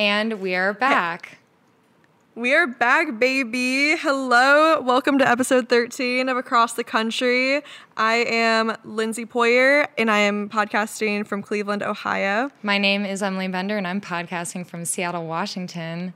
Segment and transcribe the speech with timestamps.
[0.00, 1.40] And we are back.
[2.34, 3.98] We are back, baby.
[3.98, 4.80] Hello.
[4.80, 7.60] Welcome to episode 13 of Across the Country.
[7.98, 12.50] I am Lindsay Poyer and I am podcasting from Cleveland, Ohio.
[12.62, 16.14] My name is Emily Bender and I'm podcasting from Seattle, Washington.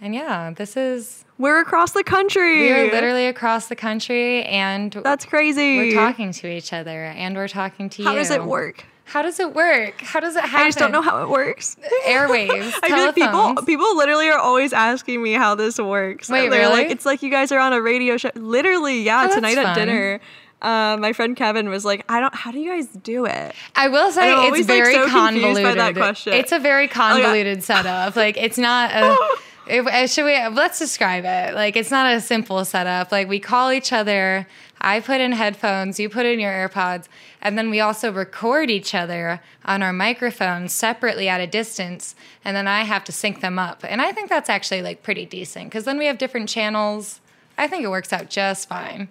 [0.00, 1.24] And yeah, this is.
[1.36, 2.60] We're across the country.
[2.60, 4.92] We are literally across the country and.
[4.92, 5.78] That's crazy.
[5.78, 8.16] We're talking to each other and we're talking to How you.
[8.16, 8.84] How does it work?
[9.04, 10.00] How does it work?
[10.00, 10.60] How does it happen?
[10.60, 11.76] I just don't know how it works.
[12.06, 12.72] Airwaves.
[12.82, 16.28] I feel like people people literally are always asking me how this works.
[16.28, 16.84] Wait, They're really?
[16.84, 18.30] like, it's like you guys are on a radio show.
[18.34, 19.28] Literally, yeah.
[19.30, 19.74] Oh, tonight at fun.
[19.76, 20.20] dinner,
[20.62, 22.34] uh, my friend Kevin was like, "I don't.
[22.34, 25.62] How do you guys do it?" I will say it's always, like, very so convoluted.
[25.64, 26.32] by that question.
[26.32, 28.16] Oh, It's a very convoluted setup.
[28.16, 29.16] Like it's not a.
[29.66, 30.32] It, uh, should we?
[30.48, 31.54] Let's describe it.
[31.54, 33.10] Like it's not a simple setup.
[33.10, 34.46] Like we call each other.
[34.80, 35.98] I put in headphones.
[35.98, 37.06] You put in your AirPods,
[37.40, 42.56] and then we also record each other on our microphones separately at a distance, and
[42.56, 43.84] then I have to sync them up.
[43.86, 47.20] And I think that's actually like pretty decent because then we have different channels.
[47.56, 49.08] I think it works out just fine.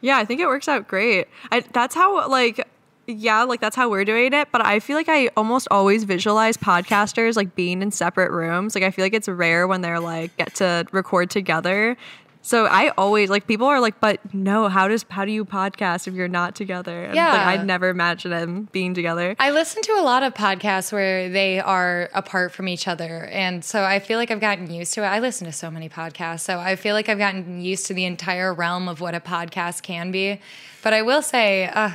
[0.00, 1.28] Yeah, I think it works out great.
[1.52, 2.66] I, that's how like
[3.06, 6.56] yeah, like that's how we're doing it, but I feel like I almost always visualize
[6.56, 8.74] podcasters like being in separate rooms.
[8.74, 11.96] Like I feel like it's rare when they're like get to record together.
[12.42, 16.08] So I always like people are like, but no, how does how do you podcast
[16.08, 17.04] if you're not together?
[17.04, 17.32] And, Yeah.
[17.32, 19.36] like, I'd never imagine them being together.
[19.38, 23.26] I listen to a lot of podcasts where they are apart from each other.
[23.26, 25.06] And so I feel like I've gotten used to it.
[25.06, 26.40] I listen to so many podcasts.
[26.40, 29.82] So I feel like I've gotten used to the entire realm of what a podcast
[29.82, 30.40] can be.
[30.82, 31.90] But I will say, uh,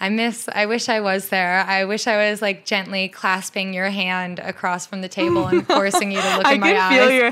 [0.00, 1.64] I miss, I wish I was there.
[1.66, 6.10] I wish I was like gently clasping your hand across from the table and forcing
[6.12, 6.98] you to look in my can eyes.
[6.98, 7.26] feel your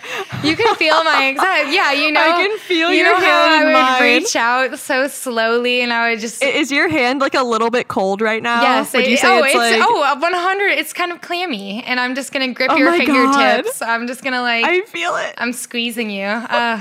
[0.45, 1.73] You can feel my anxiety.
[1.73, 2.23] Yeah, you know.
[2.23, 4.03] I can feel you your know how hand I would mine.
[4.03, 7.89] reach out so slowly and I would just Is your hand like a little bit
[7.89, 8.63] cold right now?
[8.63, 8.93] Yes.
[8.95, 10.67] Would it- you say oh, it's, like oh, 100.
[10.69, 13.83] It's kind of clammy, and I'm just gonna grip Oh your fingertips.
[13.83, 15.35] I'm just gonna like I feel it.
[15.37, 16.25] I'm squeezing you.
[16.25, 16.81] Uh,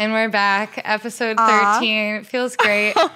[0.00, 1.74] and we're back, episode Aw.
[1.74, 2.14] 13.
[2.16, 2.94] It feels great.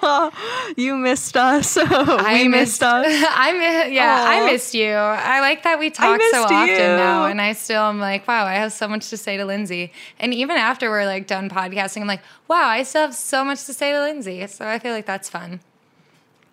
[0.77, 1.77] You missed us.
[1.79, 3.05] I we missed us.
[3.29, 4.91] I miss, yeah, I missed you.
[4.91, 6.77] I like that we talk so often you.
[6.77, 9.93] now, and I still am like, wow, I have so much to say to Lindsay.
[10.19, 13.65] And even after we're like done podcasting, I'm like, wow, I still have so much
[13.65, 14.45] to say to Lindsay.
[14.47, 15.61] So I feel like that's fun.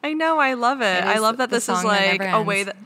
[0.05, 0.99] I know, I love it.
[0.99, 2.77] It I love that this is like a way that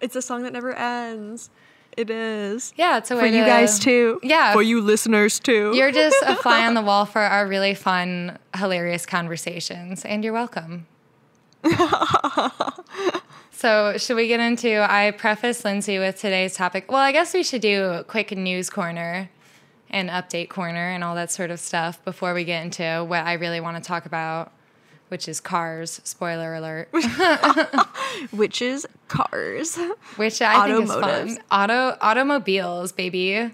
[0.00, 1.48] it's a song that never ends.
[1.96, 2.72] It is.
[2.76, 4.18] Yeah, it's a For way you guys too.
[4.22, 5.72] Yeah, For you listeners too.
[5.74, 10.32] You're just a fly on the wall for our really fun, hilarious conversations, and you're
[10.32, 10.86] welcome.
[13.52, 14.84] so, should we get into?
[14.90, 16.90] I preface Lindsay with today's topic.
[16.90, 19.30] Well, I guess we should do a quick news corner
[19.90, 23.34] and update corner and all that sort of stuff before we get into what I
[23.34, 24.50] really want to talk about,
[25.12, 26.00] which is cars.
[26.04, 26.88] Spoiler alert.
[28.30, 29.78] which is cars.
[30.16, 31.38] which I think is fun.
[31.50, 33.52] Auto automobiles, baby.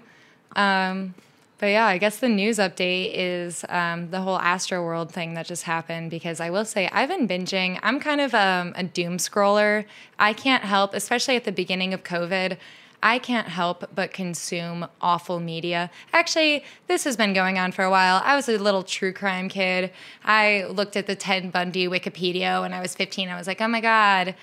[0.55, 1.13] Um,
[1.57, 5.47] but yeah, I guess the news update is um, the whole Astro World thing that
[5.47, 6.11] just happened.
[6.11, 7.77] Because I will say, I've been binging.
[7.83, 9.83] I'm kind of um, a doom scroller.
[10.17, 12.55] I can't help, especially at the beginning of COVID.
[13.01, 15.89] I can't help but consume awful media.
[16.11, 18.21] Actually, this has been going on for a while.
[18.23, 19.91] I was a little true crime kid.
[20.25, 23.29] I looked at the Ted Bundy Wikipedia when I was 15.
[23.29, 24.35] I was like, oh my God,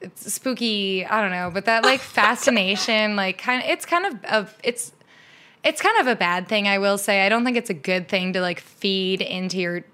[0.00, 4.24] it's spooky i don't know but that like fascination like kind of it's kind of
[4.24, 4.92] a it's
[5.62, 8.08] it's kind of a bad thing i will say i don't think it's a good
[8.08, 9.84] thing to like feed into your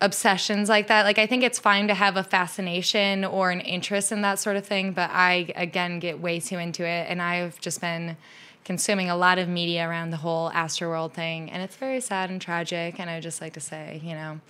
[0.00, 1.04] obsessions like that.
[1.04, 4.56] Like i think it's fine to have a fascination or an interest in that sort
[4.56, 7.06] of thing but i again get way too into it.
[7.08, 8.16] And i've just been
[8.64, 11.50] consuming a lot of media around the whole astroworld thing.
[11.50, 12.98] And it's very sad and tragic.
[12.98, 14.40] And i just like to say you know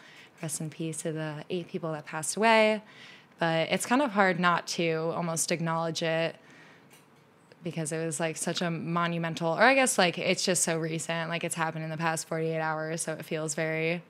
[0.43, 2.83] rest in peace to the eight people that passed away.
[3.39, 6.37] But it's kind of hard not to almost acknowledge it
[7.65, 11.29] because it was like such a monumental or i guess like it's just so recent.
[11.29, 14.03] Like it's happened in the past 48 hours so it feels very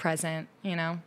[0.00, 0.98] present you know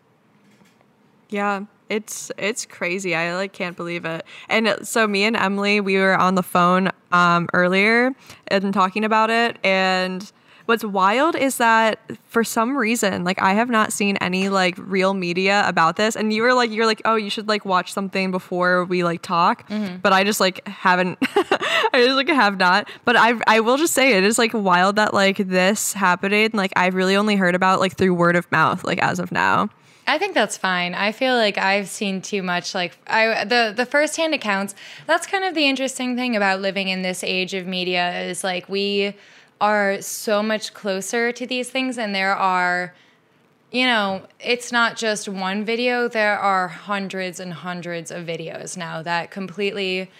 [1.29, 3.15] Yeah, it's it's crazy.
[3.15, 4.25] I like can't believe it.
[4.49, 8.13] And so me and Emily, we were on the phone um, earlier
[8.47, 9.57] and talking about it.
[9.63, 10.31] And
[10.65, 15.13] what's wild is that for some reason, like I have not seen any like real
[15.13, 16.15] media about this.
[16.15, 19.21] And you were like, you're like, oh, you should like watch something before we like
[19.21, 19.67] talk.
[19.69, 19.97] Mm-hmm.
[19.97, 21.17] But I just like haven't.
[21.21, 22.89] I just like have not.
[23.05, 26.51] But I I will just say it is like wild that like this happening.
[26.53, 28.83] Like I've really only heard about like through word of mouth.
[28.83, 29.69] Like as of now.
[30.05, 30.95] I think that's fine.
[30.95, 34.75] I feel like I've seen too much like I the the firsthand accounts.
[35.07, 38.67] That's kind of the interesting thing about living in this age of media is like
[38.67, 39.15] we
[39.63, 42.93] are so much closer to these things and there are
[43.71, 49.01] you know, it's not just one video, there are hundreds and hundreds of videos now
[49.01, 50.11] that completely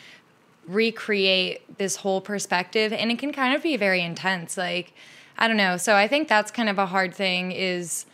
[0.66, 4.94] recreate this whole perspective and it can kind of be very intense like
[5.38, 5.76] i don't know.
[5.76, 8.06] So i think that's kind of a hard thing is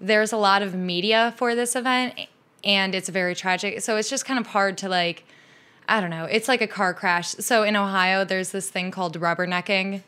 [0.00, 2.18] there's a lot of media for this event
[2.64, 3.82] and it's very tragic.
[3.82, 5.24] So it's just kind of hard to like
[5.88, 6.24] i don't know.
[6.24, 7.28] It's like a car crash.
[7.28, 10.02] So in ohio there's this thing called rubbernecking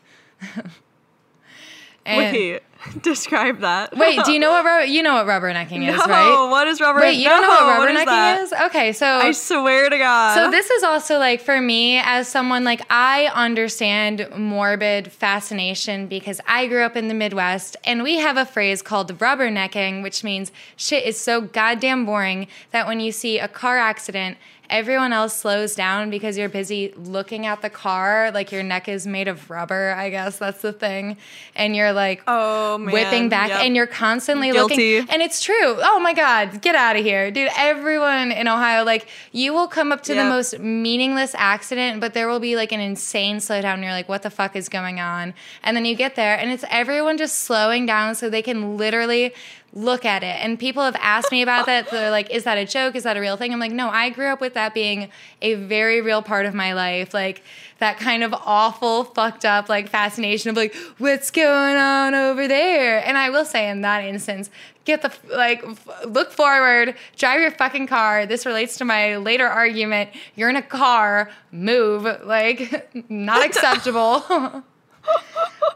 [2.05, 2.63] And wait,
[3.01, 3.95] describe that.
[3.95, 6.49] wait, do you know what rubber, you know what rubbernecking no, is, right?
[6.49, 6.99] What is rubber?
[6.99, 8.59] Wait, you no, don't know what rubbernecking is, is?
[8.65, 10.35] Okay, so I swear to God.
[10.35, 16.41] So this is also like for me as someone like I understand morbid fascination because
[16.45, 20.51] I grew up in the Midwest and we have a phrase called rubbernecking, which means
[20.75, 24.37] shit is so goddamn boring that when you see a car accident
[24.69, 29.05] everyone else slows down because you're busy looking at the car like your neck is
[29.05, 31.17] made of rubber i guess that's the thing
[31.55, 32.93] and you're like oh man.
[32.93, 33.61] whipping back yep.
[33.61, 34.99] and you're constantly Guilty.
[34.99, 38.83] looking and it's true oh my god get out of here dude everyone in ohio
[38.83, 40.25] like you will come up to yep.
[40.25, 44.23] the most meaningless accident but there will be like an insane slowdown you're like what
[44.23, 45.33] the fuck is going on
[45.63, 49.33] and then you get there and it's everyone just slowing down so they can literally
[49.75, 50.37] look at it.
[50.39, 51.89] And people have asked me about that.
[51.89, 52.95] They're like, is that a joke?
[52.95, 53.51] Is that a real thing?
[53.51, 55.09] I'm like, no, I grew up with that being
[55.41, 57.13] a very real part of my life.
[57.13, 57.43] Like
[57.79, 63.05] that kind of awful, fucked up, like fascination of like, what's going on over there?
[63.05, 64.51] And I will say in that instance,
[64.85, 65.65] get the, like,
[66.05, 68.27] look forward, drive your fucking car.
[68.27, 70.11] This relates to my later argument.
[70.35, 72.03] You're in a car, move.
[72.23, 74.63] Like, not acceptable.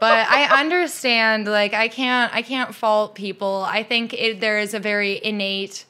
[0.00, 3.66] but I understand like I can't I can't fault people.
[3.68, 5.84] I think it, there is a very innate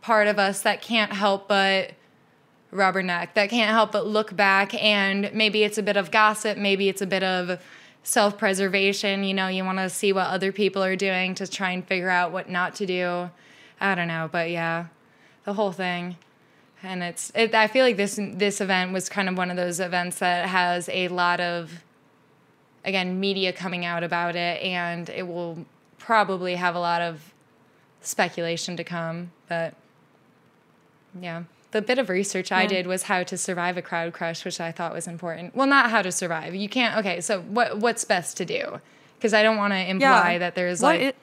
[0.00, 1.92] part of us that can't help but
[2.72, 6.88] rubberneck that can't help but look back and maybe it's a bit of gossip, maybe
[6.88, 7.60] it's a bit of
[8.02, 11.86] self-preservation, you know, you want to see what other people are doing to try and
[11.86, 13.28] figure out what not to do.
[13.80, 14.86] I don't know, but yeah,
[15.44, 16.16] the whole thing
[16.82, 19.80] and it's it, i feel like this this event was kind of one of those
[19.80, 21.82] events that has a lot of
[22.84, 25.64] again media coming out about it and it will
[25.98, 27.34] probably have a lot of
[28.00, 29.74] speculation to come but
[31.20, 31.42] yeah
[31.72, 32.58] the bit of research yeah.
[32.58, 35.54] I did was how to survive a crowd crush, which I thought was important.
[35.54, 36.54] Well, not how to survive.
[36.54, 36.96] You can't.
[36.98, 38.80] Okay, so what what's best to do?
[39.16, 40.38] Because I don't want to imply yeah.
[40.38, 41.00] that there's what like.
[41.00, 41.16] It,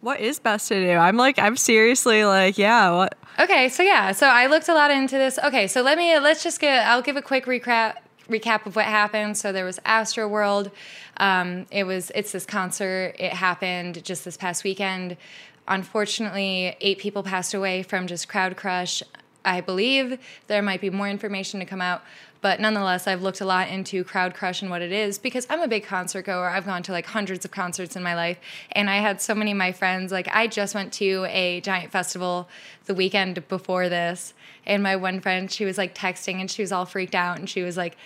[0.00, 0.92] what is best to do?
[0.92, 2.90] I'm like, I'm seriously like, yeah.
[2.90, 3.16] What?
[3.38, 5.38] Okay, so yeah, so I looked a lot into this.
[5.38, 6.86] Okay, so let me let's just get.
[6.86, 7.96] I'll give a quick recap
[8.28, 9.36] recap of what happened.
[9.36, 10.70] So there was Astroworld.
[11.18, 13.14] Um, it was it's this concert.
[13.18, 15.16] It happened just this past weekend.
[15.66, 19.02] Unfortunately, eight people passed away from just crowd crush.
[19.44, 22.02] I believe there might be more information to come out,
[22.44, 25.62] but nonetheless, I've looked a lot into crowd crush and what it is because I'm
[25.62, 26.50] a big concert goer.
[26.50, 28.38] I've gone to like hundreds of concerts in my life,
[28.72, 30.12] and I had so many of my friends.
[30.12, 32.46] Like, I just went to a giant festival
[32.84, 34.34] the weekend before this,
[34.66, 37.48] and my one friend, she was like texting and she was all freaked out, and
[37.48, 37.96] she was like,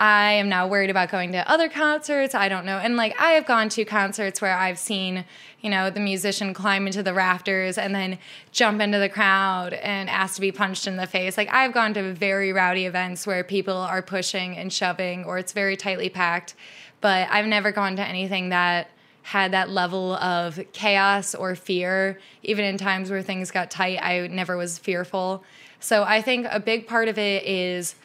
[0.00, 2.34] I am now worried about going to other concerts.
[2.34, 2.78] I don't know.
[2.78, 5.26] And like I have gone to concerts where I've seen,
[5.60, 8.18] you know, the musician climb into the rafters and then
[8.50, 11.36] jump into the crowd and ask to be punched in the face.
[11.36, 15.52] Like I've gone to very rowdy events where people are pushing and shoving or it's
[15.52, 16.54] very tightly packed.
[17.02, 18.88] But I've never gone to anything that
[19.22, 22.18] had that level of chaos or fear.
[22.42, 25.44] Even in times where things got tight, I never was fearful.
[25.78, 27.96] So I think a big part of it is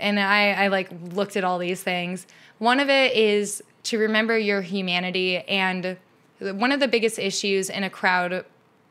[0.00, 2.26] and I, I like looked at all these things.
[2.58, 5.96] One of it is to remember your humanity and
[6.40, 8.44] one of the biggest issues in a crowd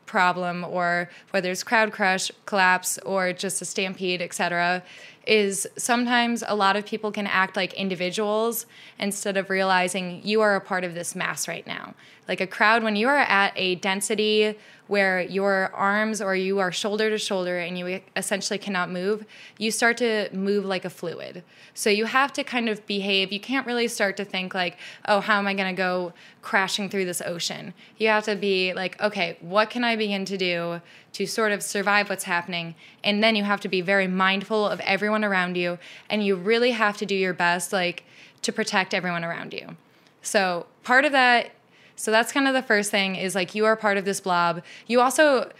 [0.06, 4.82] problem or whether it's crowd crush collapse or just a stampede etc
[5.24, 8.66] is sometimes a lot of people can act like individuals
[8.98, 11.94] instead of realizing you are a part of this mass right now
[12.30, 14.56] like a crowd when you are at a density
[14.86, 19.24] where your arms or you are shoulder to shoulder and you essentially cannot move,
[19.58, 21.42] you start to move like a fluid.
[21.74, 23.32] So you have to kind of behave.
[23.32, 26.88] You can't really start to think like, oh, how am I going to go crashing
[26.88, 27.74] through this ocean?
[27.98, 30.80] You have to be like, okay, what can I begin to do
[31.14, 32.76] to sort of survive what's happening?
[33.02, 36.70] And then you have to be very mindful of everyone around you and you really
[36.70, 38.04] have to do your best like
[38.42, 39.76] to protect everyone around you.
[40.22, 41.50] So part of that
[42.00, 44.62] so that's kind of the first thing is like you are part of this blob.
[44.86, 45.52] You also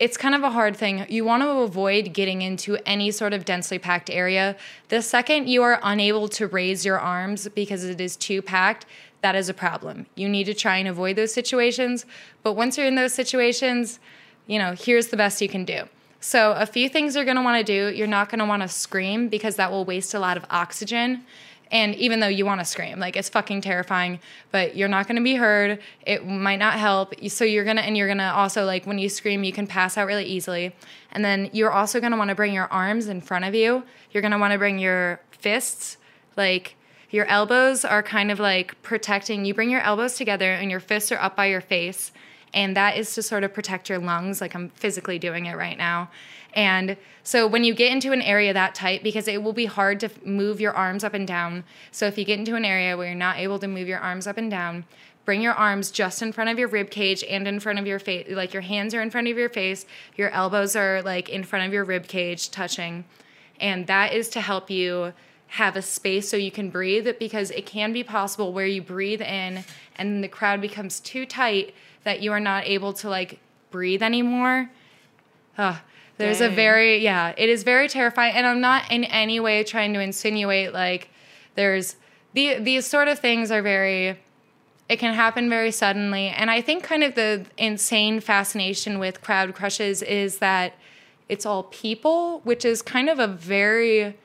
[0.00, 1.06] it's kind of a hard thing.
[1.08, 4.56] You want to avoid getting into any sort of densely packed area.
[4.88, 8.86] The second you are unable to raise your arms because it is too packed,
[9.20, 10.06] that is a problem.
[10.16, 12.06] You need to try and avoid those situations.
[12.42, 14.00] But once you're in those situations,
[14.48, 15.84] you know, here's the best you can do.
[16.18, 17.94] So, a few things you're going to want to do.
[17.96, 21.22] You're not going to want to scream because that will waste a lot of oxygen
[21.70, 24.20] And even though you want to scream, like it's fucking terrifying,
[24.52, 25.80] but you're not going to be heard.
[26.06, 27.14] It might not help.
[27.28, 29.66] So you're going to, and you're going to also, like, when you scream, you can
[29.66, 30.74] pass out really easily.
[31.12, 33.82] And then you're also going to want to bring your arms in front of you.
[34.12, 35.96] You're going to want to bring your fists,
[36.36, 36.76] like,
[37.10, 39.44] your elbows are kind of like protecting.
[39.44, 42.10] You bring your elbows together and your fists are up by your face.
[42.52, 45.78] And that is to sort of protect your lungs, like I'm physically doing it right
[45.78, 46.10] now.
[46.54, 50.00] And so when you get into an area that tight, because it will be hard
[50.00, 51.64] to move your arms up and down.
[51.90, 54.26] So if you get into an area where you're not able to move your arms
[54.26, 54.84] up and down,
[55.24, 57.98] bring your arms just in front of your rib cage and in front of your
[57.98, 58.26] face.
[58.30, 59.84] Like your hands are in front of your face,
[60.16, 63.04] your elbows are like in front of your rib cage touching.
[63.60, 65.12] And that is to help you
[65.48, 69.22] have a space so you can breathe because it can be possible where you breathe
[69.22, 69.64] in
[69.96, 73.38] and the crowd becomes too tight that you are not able to like
[73.70, 74.68] breathe anymore.
[75.56, 75.78] Uh,
[76.18, 76.52] there's Dang.
[76.52, 80.00] a very yeah, it is very terrifying and I'm not in any way trying to
[80.00, 81.08] insinuate like
[81.54, 81.96] there's
[82.32, 84.18] the these sort of things are very
[84.88, 89.54] it can happen very suddenly and I think kind of the insane fascination with crowd
[89.54, 90.74] crushes is that
[91.28, 94.16] it's all people, which is kind of a very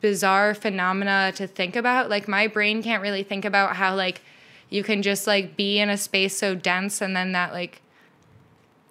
[0.00, 2.08] bizarre phenomena to think about.
[2.08, 4.22] Like my brain can't really think about how like
[4.70, 7.82] you can just like be in a space so dense and then that like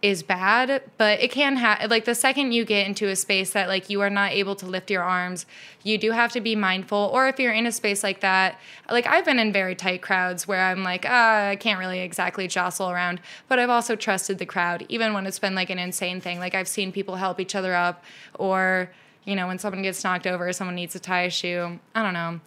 [0.02, 3.68] is bad, but it can have like the second you get into a space that
[3.68, 5.46] like you are not able to lift your arms,
[5.84, 7.10] you do have to be mindful.
[7.14, 10.48] Or if you're in a space like that, like I've been in very tight crowds
[10.48, 14.46] where I'm like, ah, I can't really exactly jostle around, but I've also trusted the
[14.46, 16.40] crowd, even when it's been like an insane thing.
[16.40, 18.04] Like I've seen people help each other up
[18.36, 18.92] or
[19.26, 21.80] you know, when someone gets knocked over, someone needs to tie a shoe.
[21.94, 22.40] I don't know.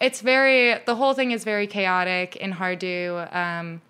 [0.00, 3.80] It's very, the whole thing is very chaotic and hard to, um,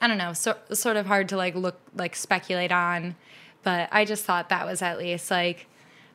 [0.00, 3.16] I don't know, so, sort of hard to like look, like speculate on.
[3.62, 5.66] But I just thought that was at least like,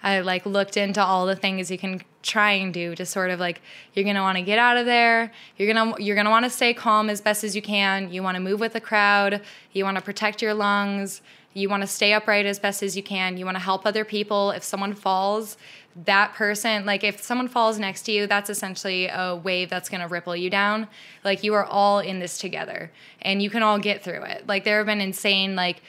[0.03, 3.39] I like looked into all the things you can try and do to sort of
[3.39, 3.61] like
[3.93, 5.31] you're gonna want to get out of there.
[5.57, 8.11] You're gonna you're gonna want to stay calm as best as you can.
[8.11, 9.41] You want to move with the crowd.
[9.73, 11.21] You want to protect your lungs.
[11.53, 13.37] You want to stay upright as best as you can.
[13.37, 14.51] You want to help other people.
[14.51, 15.57] If someone falls,
[15.95, 20.01] that person, like if someone falls next to you, that's essentially a wave that's going
[20.01, 20.87] to ripple you down.
[21.23, 24.47] Like you are all in this together and you can all get through it.
[24.47, 25.81] Like there have been insane, like,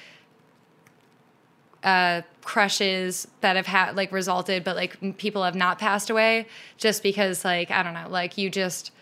[1.83, 7.03] uh, crushes that have had like resulted, but like people have not passed away just
[7.03, 8.93] because, like, I don't know, like you just,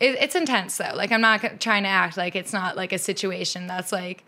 [0.00, 0.92] it, it's intense though.
[0.94, 4.24] Like I'm not trying to act like it's not like a situation that's like,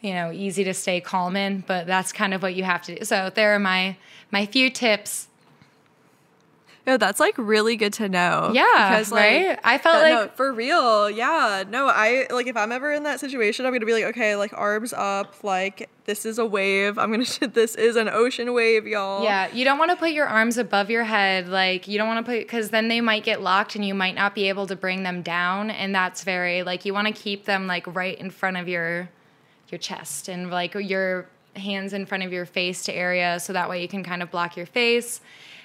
[0.00, 2.94] you know easy to stay calm in but that's kind of what you have to
[2.94, 3.96] do so there are my
[4.30, 5.28] my few tips
[6.88, 8.50] no, that's like really good to know.
[8.54, 9.58] Yeah, because like, right.
[9.62, 11.10] I felt that, like no, for real.
[11.10, 14.36] Yeah, no, I like if I'm ever in that situation, I'm gonna be like, okay,
[14.36, 16.96] like arms up, like this is a wave.
[16.96, 17.26] I'm gonna.
[17.52, 19.22] This is an ocean wave, y'all.
[19.22, 21.46] Yeah, you don't want to put your arms above your head.
[21.48, 24.14] Like you don't want to put because then they might get locked and you might
[24.14, 27.44] not be able to bring them down, and that's very like you want to keep
[27.44, 29.10] them like right in front of your
[29.68, 33.68] your chest and like your hands in front of your face to area so that
[33.68, 35.20] way you can kind of block your face.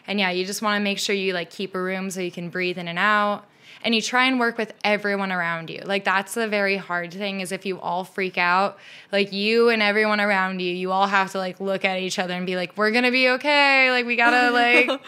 [0.08, 2.32] And yeah, you just want to make sure you like keep a room so you
[2.32, 3.46] can breathe in and out.
[3.86, 5.82] And you try and work with everyone around you.
[5.84, 8.78] Like that's the very hard thing is if you all freak out,
[9.12, 12.34] like you and everyone around you, you all have to like look at each other
[12.34, 15.02] and be like, "We're going to be okay." Like we got to like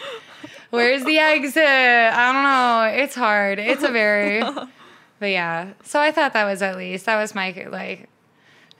[0.70, 1.64] where's the exit?
[1.64, 3.02] I don't know.
[3.02, 3.58] It's hard.
[3.58, 4.42] It's a very
[5.18, 5.72] But yeah.
[5.82, 8.08] So I thought that was at least that was my like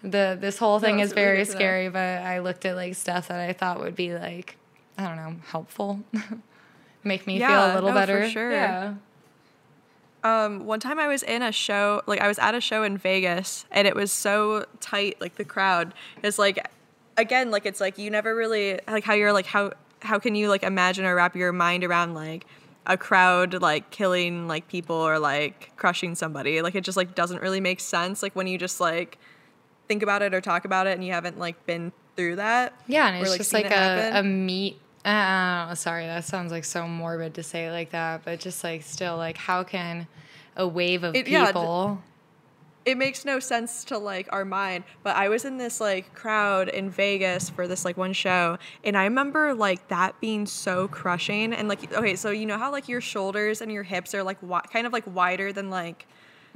[0.02, 3.40] the this whole thing no, is very scary, but I looked at like stuff that
[3.40, 4.56] I thought would be like
[4.98, 6.00] I don't know helpful,
[7.04, 8.22] make me yeah, feel a little no, better.
[8.22, 8.50] For sure.
[8.50, 8.94] Yeah.
[10.24, 12.98] Um, one time I was in a show, like I was at a show in
[12.98, 16.66] Vegas, and it was so tight, like the crowd is like,
[17.16, 20.48] again, like it's like you never really like how you're like how how can you
[20.48, 22.46] like imagine or wrap your mind around like
[22.86, 27.42] a crowd like killing like people or like crushing somebody like it just like doesn't
[27.42, 29.18] really make sense like when you just like
[29.88, 32.72] think about it or talk about it and you haven't like been through that.
[32.86, 34.80] Yeah, and it's or, like, just like a, a meat.
[35.06, 39.16] Uh, sorry, that sounds like so morbid to say like that, but just like still
[39.16, 40.08] like how can
[40.56, 41.98] a wave of it, people.
[42.02, 42.12] Yeah,
[42.86, 46.68] it makes no sense to like our mind but i was in this like crowd
[46.68, 51.52] in vegas for this like one show and i remember like that being so crushing
[51.52, 54.40] and like okay so you know how like your shoulders and your hips are like
[54.40, 56.06] wi- kind of like wider than like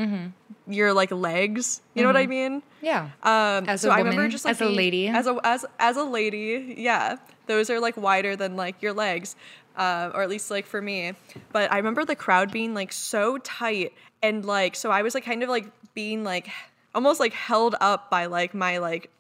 [0.01, 0.73] mm-hmm.
[0.73, 1.83] your like legs.
[1.95, 2.03] You mm-hmm.
[2.03, 2.31] know what I mm-hmm.
[2.31, 2.63] mean?
[2.81, 3.11] Yeah.
[3.23, 5.65] Um, as so a woman, I remember just like as a lady, as a as
[5.79, 7.17] as a lady, yeah,
[7.51, 9.35] those are like wider than like your legs,
[9.77, 11.15] uh, or at least like for me.
[11.53, 13.93] But I remember the crowd being like so tight
[14.23, 16.49] and like so I was like kind of like being like
[16.95, 19.11] almost like held up by like my like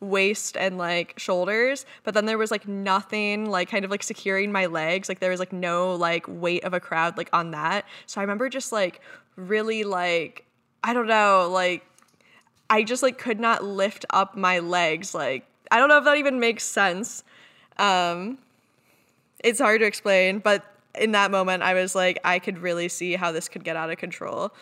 [0.00, 1.84] waist and like shoulders.
[2.04, 5.08] But then there was like nothing like kind of like securing my legs.
[5.08, 7.84] Like there was like no like weight of a crowd like on that.
[8.06, 9.02] So i remember just like
[9.36, 10.44] really like
[10.82, 11.84] i don't know like
[12.70, 16.16] i just like could not lift up my legs like i don't know if that
[16.16, 17.24] even makes sense
[17.78, 18.38] um
[19.44, 23.14] it's hard to explain but in that moment i was like i could really see
[23.14, 24.52] how this could get out of control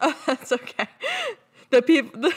[0.00, 0.86] Oh, that's okay.
[1.70, 2.34] The people, the,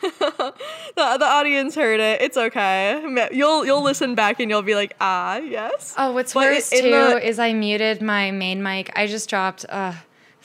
[0.00, 2.22] the, the audience heard it.
[2.22, 3.28] It's okay.
[3.32, 5.94] You'll you'll listen back and you'll be like, ah, yes.
[5.98, 8.90] Oh, what's but worse too the, is I muted my main mic.
[8.96, 9.66] I just dropped.
[9.68, 9.92] Uh,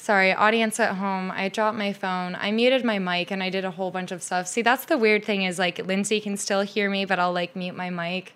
[0.01, 1.31] sorry, audience at home.
[1.31, 2.35] I dropped my phone.
[2.39, 4.47] I muted my mic and I did a whole bunch of stuff.
[4.47, 7.55] See, that's the weird thing is like Lindsay can still hear me, but I'll like
[7.55, 8.33] mute my mic.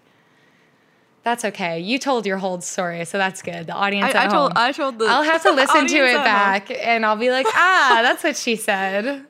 [1.23, 1.79] That's okay.
[1.79, 3.65] You told your whole story, so that's good.
[3.65, 4.63] The audience I, at I told, home.
[4.63, 5.05] I told the.
[5.05, 6.77] I'll have to listen to it back, home.
[6.79, 9.25] and I'll be like, ah, that's what she said.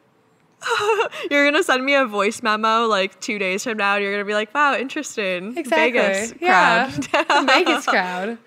[1.31, 3.95] you're gonna send me a voice memo like two days from now.
[3.95, 5.99] And you're gonna be like, "Wow, interesting." Exactly.
[5.99, 6.91] Vegas yeah.
[6.91, 7.47] crowd.
[7.47, 8.37] Vegas crowd.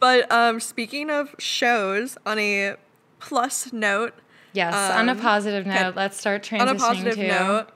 [0.00, 2.76] But um, speaking of shows, on a
[3.20, 4.14] plus note.
[4.52, 7.28] Yes, um, on a um, positive note, let's start transitioning on a positive to.
[7.28, 7.68] Note,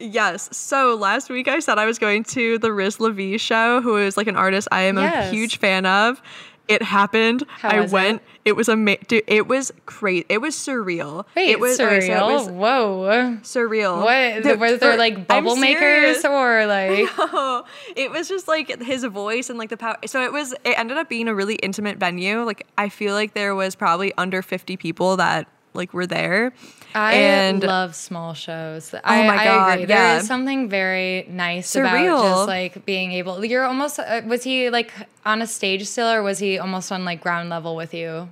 [0.00, 0.48] Yes.
[0.56, 4.16] So last week I said I was going to the Riz LaVie show, who is
[4.16, 5.28] like an artist I am yes.
[5.28, 6.22] a huge fan of.
[6.68, 7.44] It happened.
[7.62, 8.22] I went.
[8.44, 9.22] It, it was amazing.
[9.26, 10.26] It was great.
[10.28, 11.24] It was surreal.
[11.34, 11.96] Wait, it was surreal.
[11.96, 14.04] Okay, so it was Whoa, surreal.
[14.04, 17.08] What the, were there like bubble makers or like?
[17.16, 17.64] No,
[17.96, 19.96] it was just like his voice and like the power.
[20.06, 20.52] So it was.
[20.64, 22.42] It ended up being a really intimate venue.
[22.42, 26.52] Like I feel like there was probably under fifty people that like were there.
[26.94, 28.94] I and love small shows.
[28.94, 29.86] Oh I, my god, I agree.
[29.88, 30.08] Yeah.
[30.12, 32.18] There is something very nice Surreal.
[32.18, 33.44] about just like being able.
[33.44, 33.98] You're almost.
[33.98, 34.92] Uh, was he like
[35.24, 38.28] on a stage still, or was he almost on like ground level with you?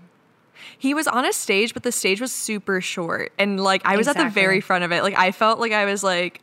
[0.78, 4.06] He was on a stage, but the stage was super short, and like I was
[4.06, 4.24] exactly.
[4.24, 5.02] at the very front of it.
[5.02, 6.40] Like I felt like I was like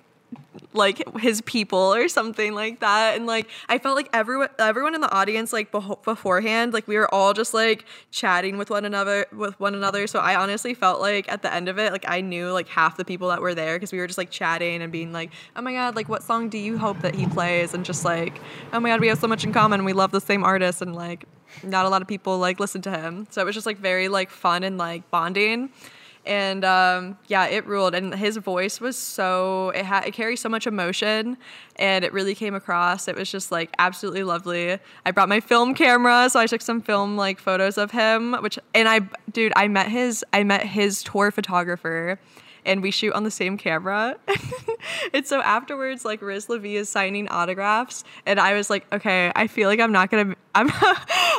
[0.73, 3.15] like his people or something like that.
[3.15, 7.13] And like i felt like everyone everyone in the audience like beforehand like we were
[7.13, 10.07] all just like chatting with one another with one another.
[10.07, 12.97] So i honestly felt like at the end of it like i knew like half
[12.97, 15.61] the people that were there because we were just like chatting and being like oh
[15.61, 17.73] my god like what song do you hope that he plays?
[17.73, 18.39] And just like
[18.71, 19.85] oh my god we have so much in common.
[19.85, 20.81] We love the same artist.
[20.81, 21.25] And like
[21.61, 23.27] not a lot of people like listen to him.
[23.29, 25.69] So it was just like very like fun and like bonding
[26.25, 27.95] and um, yeah, it ruled.
[27.95, 31.37] And his voice was so it had it carries so much emotion,
[31.77, 33.07] and it really came across.
[33.07, 34.77] It was just like absolutely lovely.
[35.05, 38.33] I brought my film camera, so I took some film like photos of him.
[38.41, 42.19] Which and I, dude, I met his I met his tour photographer
[42.65, 44.17] and we shoot on the same camera.
[45.13, 49.47] and so afterwards, like Riz LaVie is signing autographs, and I was like, okay, I
[49.47, 50.69] feel like I'm not gonna, I'm,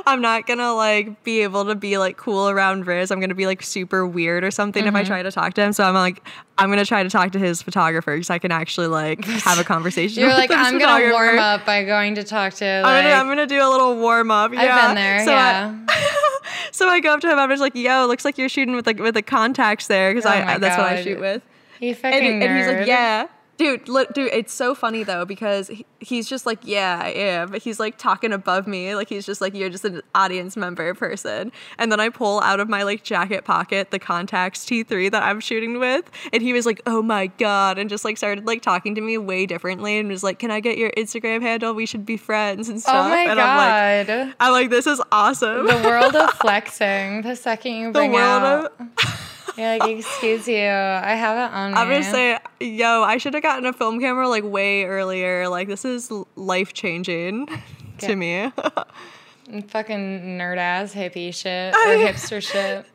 [0.06, 3.10] I'm not gonna like be able to be like cool around Riz.
[3.10, 4.88] I'm gonna be like super weird or something mm-hmm.
[4.88, 5.08] if I mm-hmm.
[5.08, 5.72] try to talk to him.
[5.72, 6.26] So I'm like,
[6.58, 9.64] I'm gonna try to talk to his photographer because I can actually like have a
[9.74, 10.22] conversation.
[10.22, 12.64] You're like, I'm gonna warm up by going to talk to.
[12.64, 14.52] Like, I'm, gonna, I'm gonna do a little warm up.
[14.52, 14.60] Yeah.
[14.60, 15.24] I've been there.
[15.24, 15.84] So yeah.
[15.88, 16.30] I,
[16.70, 17.38] so I go up to him.
[17.38, 20.26] I'm just like, "Yo, looks like you're shooting with like with the Contax there because
[20.26, 20.82] oh I that's God.
[20.82, 21.42] what I shoot with."
[21.80, 25.68] He fucking and, and he's like, "Yeah." Dude, look, dude, it's so funny though because
[25.68, 29.24] he, he's just like, yeah, I am, but he's like talking above me, like he's
[29.24, 31.52] just like, you're just an audience member person.
[31.78, 35.38] And then I pull out of my like jacket pocket the Contax T3 that I'm
[35.38, 38.96] shooting with, and he was like, oh my god, and just like started like talking
[38.96, 41.74] to me way differently, and was like, can I get your Instagram handle?
[41.74, 43.06] We should be friends and oh stuff.
[43.06, 45.68] Oh my and god, I'm like, I'm like, this is awesome.
[45.68, 47.22] The world of flexing.
[47.22, 48.72] The second you bring the world out.
[48.80, 49.20] Of-
[49.58, 51.74] You're like, excuse you, I have it on.
[51.74, 55.48] I'm gonna say, yo, I should have gotten a film camera like way earlier.
[55.48, 57.48] Like this is life changing
[57.98, 58.52] to me.
[59.68, 62.86] Fucking nerd ass hippie shit or hipster shit.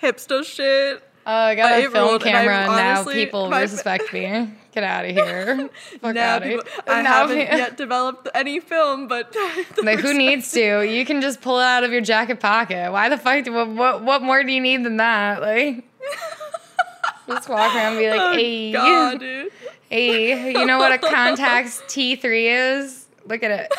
[0.00, 1.02] Hipster shit.
[1.26, 4.52] Oh, I got a film camera now people respect me.
[4.72, 5.68] Get out of here.
[6.00, 6.60] Fuck now out of here.
[6.86, 9.36] I now haven't yet developed any film, but
[9.82, 10.82] like who needs to?
[10.82, 12.90] You can just pull it out of your jacket pocket.
[12.90, 13.44] Why the fuck?
[13.44, 15.42] Do, what, what what more do you need than that?
[15.42, 15.84] Like
[17.28, 19.52] just walk around and be like, oh, hey, God, dude.
[19.90, 23.06] hey, you know what a Contax T3 is?
[23.26, 23.72] Look at it.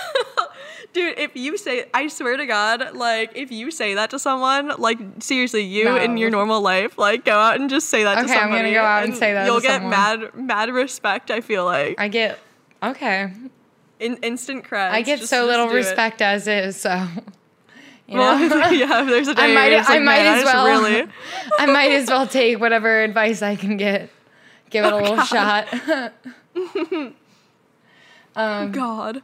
[0.94, 4.74] Dude, if you say, I swear to God, like, if you say that to someone,
[4.78, 5.98] like, seriously, you no.
[5.98, 8.60] in your normal life, like, go out and just say that okay, to somebody.
[8.60, 9.48] I'm gonna go out and, and say that.
[9.48, 9.90] You'll get someone.
[9.90, 11.32] mad, mad respect.
[11.32, 12.00] I feel like.
[12.00, 12.38] I get
[12.84, 13.34] okay.
[14.00, 14.92] In instant cred.
[14.92, 16.26] I get just, so little respect it.
[16.26, 17.08] as is, so.
[18.06, 18.20] You know?
[18.20, 20.66] well, yeah, there's a day I might, I might as well.
[20.66, 21.10] Really.
[21.58, 24.10] I might as well take whatever advice I can get.
[24.70, 25.26] Give it oh, a little God.
[25.26, 26.14] shot.
[28.36, 29.24] um, God.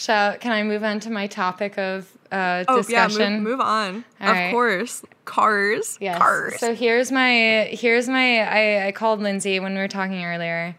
[0.00, 3.20] Shall can I move on to my topic of uh, Oh discussion?
[3.20, 4.02] yeah, move, move on.
[4.18, 4.50] All of right.
[4.50, 5.98] course, cars.
[6.00, 6.16] Yes.
[6.16, 6.58] Cars.
[6.58, 10.74] So here's my here's my I, I called Lindsay when we were talking earlier.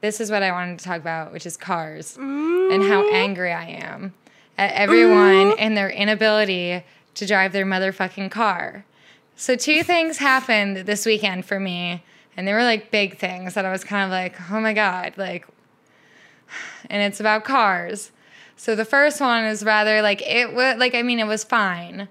[0.00, 3.64] This is what I wanted to talk about, which is cars and how angry I
[3.64, 4.14] am
[4.56, 8.84] at everyone and their inability to drive their motherfucking car.
[9.34, 12.04] So two things happened this weekend for me,
[12.36, 15.14] and they were like big things that I was kind of like, oh my god,
[15.16, 15.48] like
[16.88, 18.12] and it's about cars.
[18.56, 22.08] So the first one is rather like it was like I mean it was fine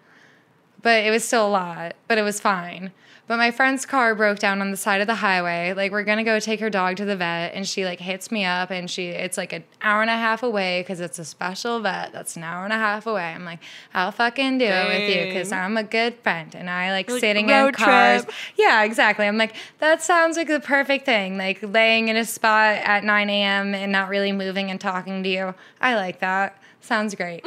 [0.82, 2.92] but it was still a lot, but it was fine.
[3.32, 5.72] But my friend's car broke down on the side of the highway.
[5.74, 8.44] Like we're gonna go take her dog to the vet, and she like hits me
[8.44, 11.80] up, and she it's like an hour and a half away because it's a special
[11.80, 13.24] vet that's an hour and a half away.
[13.24, 13.60] I'm like,
[13.94, 17.22] I'll fucking do it with you because I'm a good friend, and I like Like,
[17.22, 18.24] sitting in cars.
[18.26, 18.36] trip.
[18.58, 19.26] Yeah, exactly.
[19.26, 21.38] I'm like, that sounds like the perfect thing.
[21.38, 23.74] Like laying in a spot at 9 a.m.
[23.74, 25.56] and not really moving and talking to you.
[25.80, 26.61] I like that.
[26.82, 27.46] Sounds great.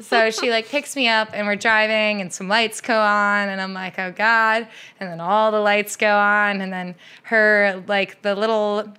[0.00, 3.60] so she like picks me up and we're driving and some lights go on and
[3.60, 4.66] I'm like, oh God.
[4.98, 8.92] And then all the lights go on and then her like the little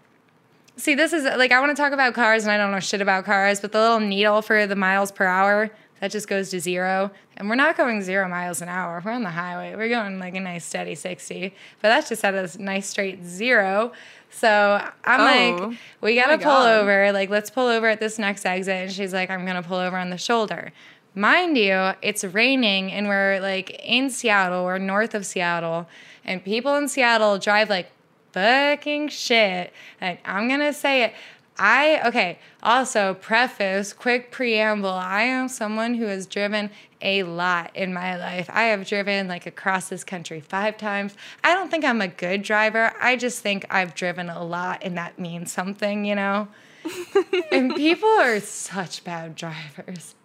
[0.76, 3.02] See, this is like I want to talk about cars and I don't know shit
[3.02, 5.69] about cars, but the little needle for the miles per hour
[6.04, 7.12] that just goes to zero.
[7.38, 9.02] And we're not going zero miles an hour.
[9.06, 9.74] We're on the highway.
[9.74, 11.54] We're going like a nice steady 60.
[11.82, 13.93] But that's just at a nice straight zero.
[14.36, 15.24] So I'm Oh.
[15.67, 16.80] like, we Oh gotta my pull God.
[16.82, 17.12] over.
[17.12, 18.76] Like, let's pull over at this next exit.
[18.76, 20.72] And she's like, I'm gonna pull over on the shoulder.
[21.15, 25.88] Mind you, it's raining and we're like in Seattle, we're north of Seattle,
[26.26, 27.91] and people in Seattle drive like
[28.32, 29.72] fucking shit.
[30.02, 31.13] Like, I'm gonna say it.
[31.60, 34.89] I, okay, also, preface, quick preamble.
[34.89, 36.72] I am someone who has driven
[37.04, 38.50] a lot in my life.
[38.52, 41.16] I have driven like across this country five times.
[41.44, 42.94] I don't think I'm a good driver.
[43.00, 46.48] I just think I've driven a lot and that means something, you know?
[47.52, 50.16] and people are such bad drivers.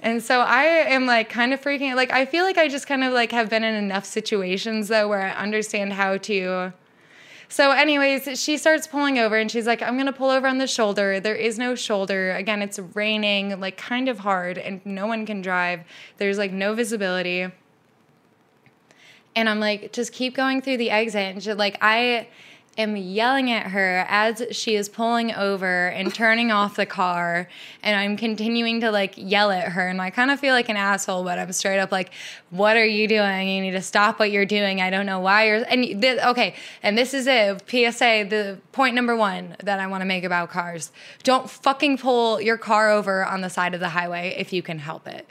[0.00, 3.04] And so I am like kind of freaking like I feel like I just kind
[3.04, 6.72] of like have been in enough situations though where I understand how to
[7.48, 10.58] so anyways, she starts pulling over and she's like I'm going to pull over on
[10.58, 11.20] the shoulder.
[11.20, 12.32] There is no shoulder.
[12.32, 15.80] Again, it's raining like kind of hard and no one can drive.
[16.18, 17.50] There's like no visibility.
[19.36, 21.46] And I'm like, just keep going through the exit.
[21.46, 22.28] And like, I
[22.78, 27.48] am yelling at her as she is pulling over and turning off the car.
[27.82, 29.88] And I'm continuing to like yell at her.
[29.88, 32.12] And I kind of feel like an asshole, but I'm straight up like,
[32.50, 33.48] what are you doing?
[33.48, 34.80] You need to stop what you're doing.
[34.80, 35.64] I don't know why you're.
[35.68, 36.54] And th- okay.
[36.82, 37.62] And this is it.
[37.68, 42.40] PSA, the point number one that I want to make about cars don't fucking pull
[42.40, 45.26] your car over on the side of the highway if you can help it.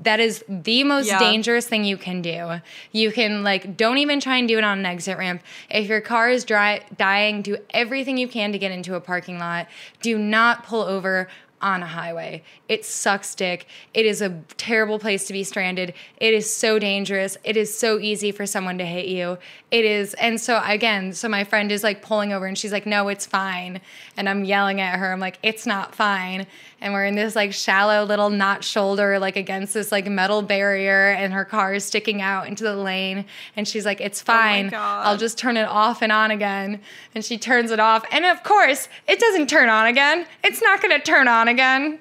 [0.00, 1.18] That is the most Yeah.
[1.18, 2.60] dangerous thing you can do.
[2.92, 5.42] You can like don't even try and do it on an exit ramp.
[5.70, 9.38] If your car is dry, dying, do everything you can to get into a parking
[9.38, 9.66] lot.
[10.00, 11.28] Do not pull over
[11.60, 12.42] on a highway.
[12.68, 13.66] It sucks dick.
[13.94, 15.94] It is a terrible place to be stranded.
[16.18, 17.36] It is so dangerous.
[17.44, 19.38] It is so easy for someone to hit you.
[19.70, 22.86] It is and so again, so my friend is like pulling over and she's like,
[22.86, 23.80] "No, it's fine."
[24.16, 25.12] And I'm yelling at her.
[25.12, 26.46] I'm like, "It's not fine."
[26.80, 31.10] And we're in this like shallow little knot shoulder like against this like metal barrier
[31.10, 34.68] and her car is sticking out into the lane and she's like, "It's oh fine.
[34.68, 35.06] God.
[35.06, 36.80] I'll just turn it off and on again."
[37.14, 38.04] And she turns it off.
[38.10, 40.26] And of course, it doesn't turn on again.
[40.44, 41.98] It's not going to turn on again.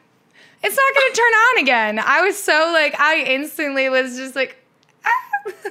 [0.64, 2.00] It's not going to turn on again.
[2.00, 4.58] I was so like I instantly was just like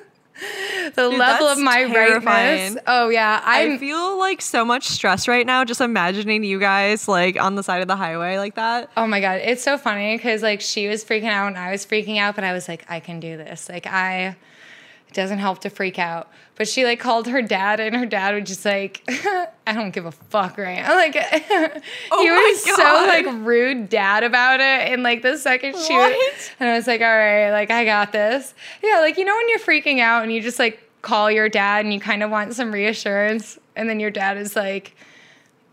[0.95, 2.23] the Dude, level of my terrifying.
[2.75, 2.83] rightness.
[2.87, 7.09] Oh yeah, I I'm feel like so much stress right now just imagining you guys
[7.09, 8.91] like on the side of the highway like that.
[8.97, 11.85] Oh my god, it's so funny because like she was freaking out and I was
[11.87, 13.69] freaking out, but I was like, I can do this.
[13.69, 14.37] Like I,
[15.17, 16.31] doesn't help to freak out.
[16.55, 19.03] But she like called her dad, and her dad was just like,
[19.67, 20.79] I don't give a fuck, right?
[20.79, 21.17] I'm like,
[22.13, 24.93] Oh he was so like rude dad about it.
[24.93, 26.53] And like the second she, was, What?
[26.61, 28.55] and I was like, all right, like I got this.
[28.83, 31.85] Yeah, like you know when you're freaking out and you just like call your dad
[31.85, 34.95] and you kind of want some reassurance, and then your dad is like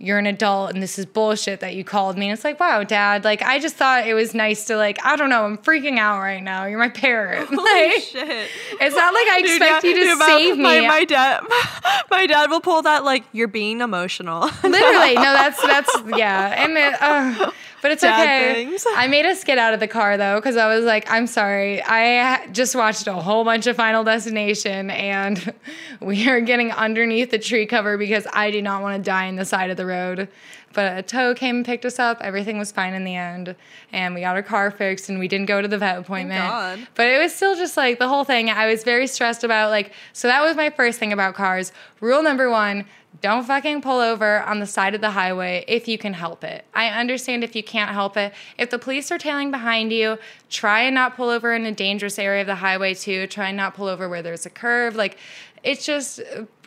[0.04, 2.28] you're an adult and this is bullshit that you called me.
[2.28, 5.16] And it's like, wow, dad, like I just thought it was nice to like, I
[5.16, 6.66] don't know, I'm freaking out right now.
[6.66, 7.48] You're my parent.
[7.54, 8.50] Holy like shit.
[8.82, 10.88] it's not like I Dude, expect yeah, you to dude, save my, me.
[10.88, 11.42] My dad,
[12.12, 14.42] my dad will pull that like you're being emotional.
[14.63, 17.52] Literally, no, that's that's yeah, and it, uh,
[17.84, 18.65] but it's Dad okay.
[18.65, 18.86] things.
[18.96, 21.84] I made us get out of the car though, because I was like, I'm sorry,
[21.84, 25.54] I just watched a whole bunch of Final Destination, and
[26.00, 29.36] we are getting underneath the tree cover because I do not want to die in
[29.36, 30.30] the side of the road.
[30.74, 32.19] But a tow came and picked us up.
[32.22, 33.56] Everything was fine in the end.
[33.91, 36.50] And we got our car fixed and we didn't go to the vet appointment.
[36.50, 36.88] God.
[36.96, 38.50] But it was still just like the whole thing.
[38.50, 41.72] I was very stressed about like so that was my first thing about cars.
[42.02, 42.86] Rule number 1,
[43.21, 46.65] don't fucking pull over on the side of the highway if you can help it.
[46.73, 48.34] I understand if you can't help it.
[48.58, 50.17] If the police are tailing behind you,
[50.49, 53.28] try and not pull over in a dangerous area of the highway too.
[53.28, 54.95] Try and not pull over where there's a curve.
[54.95, 55.17] Like
[55.63, 56.21] it's just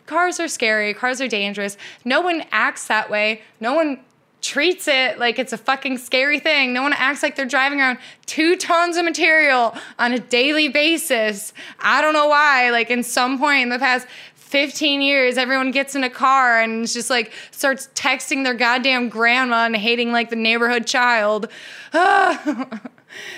[0.05, 1.77] cars are scary, cars are dangerous.
[2.05, 3.41] No one acts that way.
[3.59, 3.99] No one
[4.41, 6.71] treats it like it's a fucking scary thing.
[6.71, 11.53] No one acts like they're driving around two tons of material on a daily basis.
[11.79, 12.69] I don't know why.
[12.69, 14.07] Like in some point in the past
[14.47, 19.09] 15 years, everyone gets in a car and it's just like starts texting their goddamn
[19.09, 21.49] grandma and hating like the neighborhood child.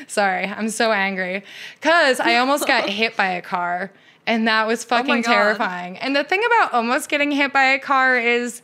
[0.08, 1.43] Sorry, I'm so angry.
[1.82, 3.91] Cause I almost got hit by a car
[4.28, 5.34] and that was oh fucking God.
[5.34, 5.98] terrifying.
[5.98, 8.62] And the thing about almost getting hit by a car is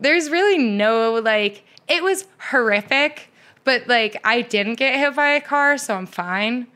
[0.00, 5.40] there's really no like it was horrific, but like I didn't get hit by a
[5.40, 6.66] car, so I'm fine.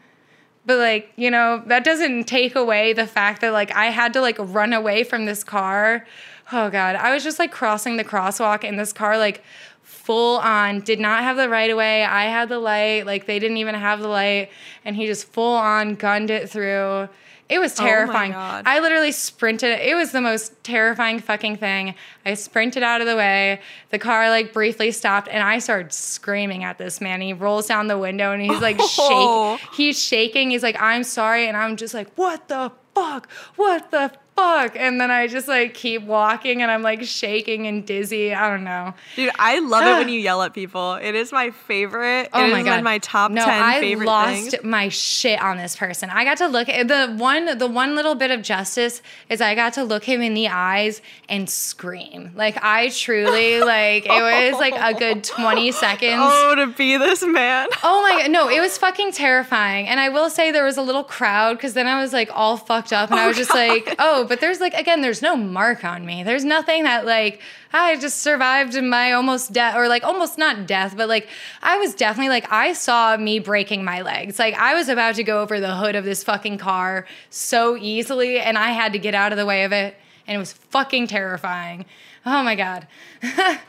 [0.64, 4.20] But like, you know, that doesn't take away the fact that like I had to
[4.20, 6.06] like run away from this car.
[6.52, 9.42] Oh god, I was just like crossing the crosswalk in this car like
[9.82, 12.04] full on did not have the right of way.
[12.04, 14.50] I had the light, like they didn't even have the light
[14.84, 17.08] and he just full on gunned it through.
[17.52, 18.32] It was Oh terrifying.
[18.32, 18.64] God.
[18.66, 19.78] I literally sprinted.
[19.80, 21.94] It was the most terrifying fucking thing.
[22.24, 23.60] I sprinted out of the way.
[23.90, 27.20] The car like briefly stopped and I started screaming at this man.
[27.20, 29.56] He rolls down the window and he's like Oh.
[29.58, 29.68] shaking.
[29.76, 30.50] He's shaking.
[30.50, 31.46] He's like, I'm sorry.
[31.48, 33.30] And I'm just like, what the fuck?
[33.56, 34.76] What the fuck?
[34.76, 38.34] And then I just like keep walking and I'm like shaking and dizzy.
[38.34, 38.94] I don't know.
[39.16, 40.94] Dude, I love it when you yell at people.
[40.94, 42.28] It is my favorite.
[42.32, 42.82] Oh it my god!
[42.82, 44.64] my top no, ten I favorite lost things.
[44.64, 46.10] my shit on this person.
[46.10, 47.58] I got to look at the one.
[47.58, 51.00] The one little bit of justice is I got to look him in the eyes
[51.28, 52.32] and scream.
[52.34, 54.08] Like I truly like it
[54.52, 56.20] was like a good twenty seconds.
[56.22, 57.68] Oh, to be this man.
[57.84, 59.88] Oh my god, no, it was fucking terrifying.
[59.88, 62.56] And I will say there was a little crowd because then I was like all
[62.56, 65.84] fucked up and I was just like, oh, but there's like again, there's no mark
[65.84, 66.22] on me.
[66.22, 67.40] There's nothing that like
[67.72, 71.28] ah, I just survived my almost death or like almost not death, but like
[71.62, 74.38] I was definitely like I saw me breaking my legs.
[74.38, 78.38] Like I was about to go over the hood of this fucking car so easily
[78.38, 79.96] and I had to get out of the way of it.
[80.26, 81.84] And it was fucking terrifying.
[82.24, 82.86] Oh my god.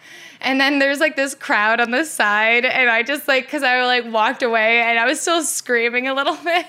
[0.43, 3.83] And then there's like this crowd on the side, and I just like, cause I
[3.85, 6.65] like walked away and I was still screaming a little bit,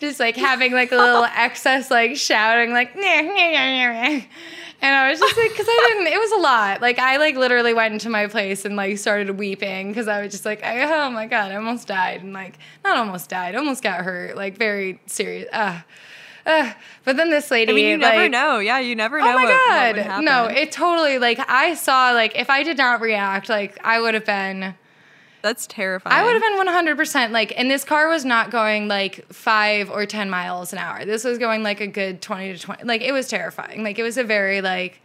[0.00, 4.26] just like having like a little excess like shouting, like, "Nyeh, nyeh, nyeh, nyeh."
[4.80, 6.80] and I was just like, cause I didn't, it was a lot.
[6.80, 10.30] Like, I like literally went into my place and like started weeping, cause I was
[10.30, 12.22] just like, oh my God, I almost died.
[12.22, 15.48] And like, not almost died, almost got hurt, like very serious.
[15.52, 15.80] Uh,
[16.48, 16.72] uh.
[17.04, 18.58] But then this lady, I mean, you never like, know.
[18.58, 19.30] Yeah, you never know.
[19.30, 19.96] Oh my what, what god!
[19.96, 20.24] happen.
[20.24, 24.14] no, it totally like I saw like if I did not react, like I would
[24.14, 24.74] have been,
[25.42, 26.14] That's terrifying.
[26.14, 27.52] I would have been one hundred percent like.
[27.56, 31.04] And this car was not going like five or ten miles an hour.
[31.04, 32.84] This was going like a good twenty to twenty.
[32.84, 33.84] Like it was terrifying.
[33.84, 35.00] Like it was a very like,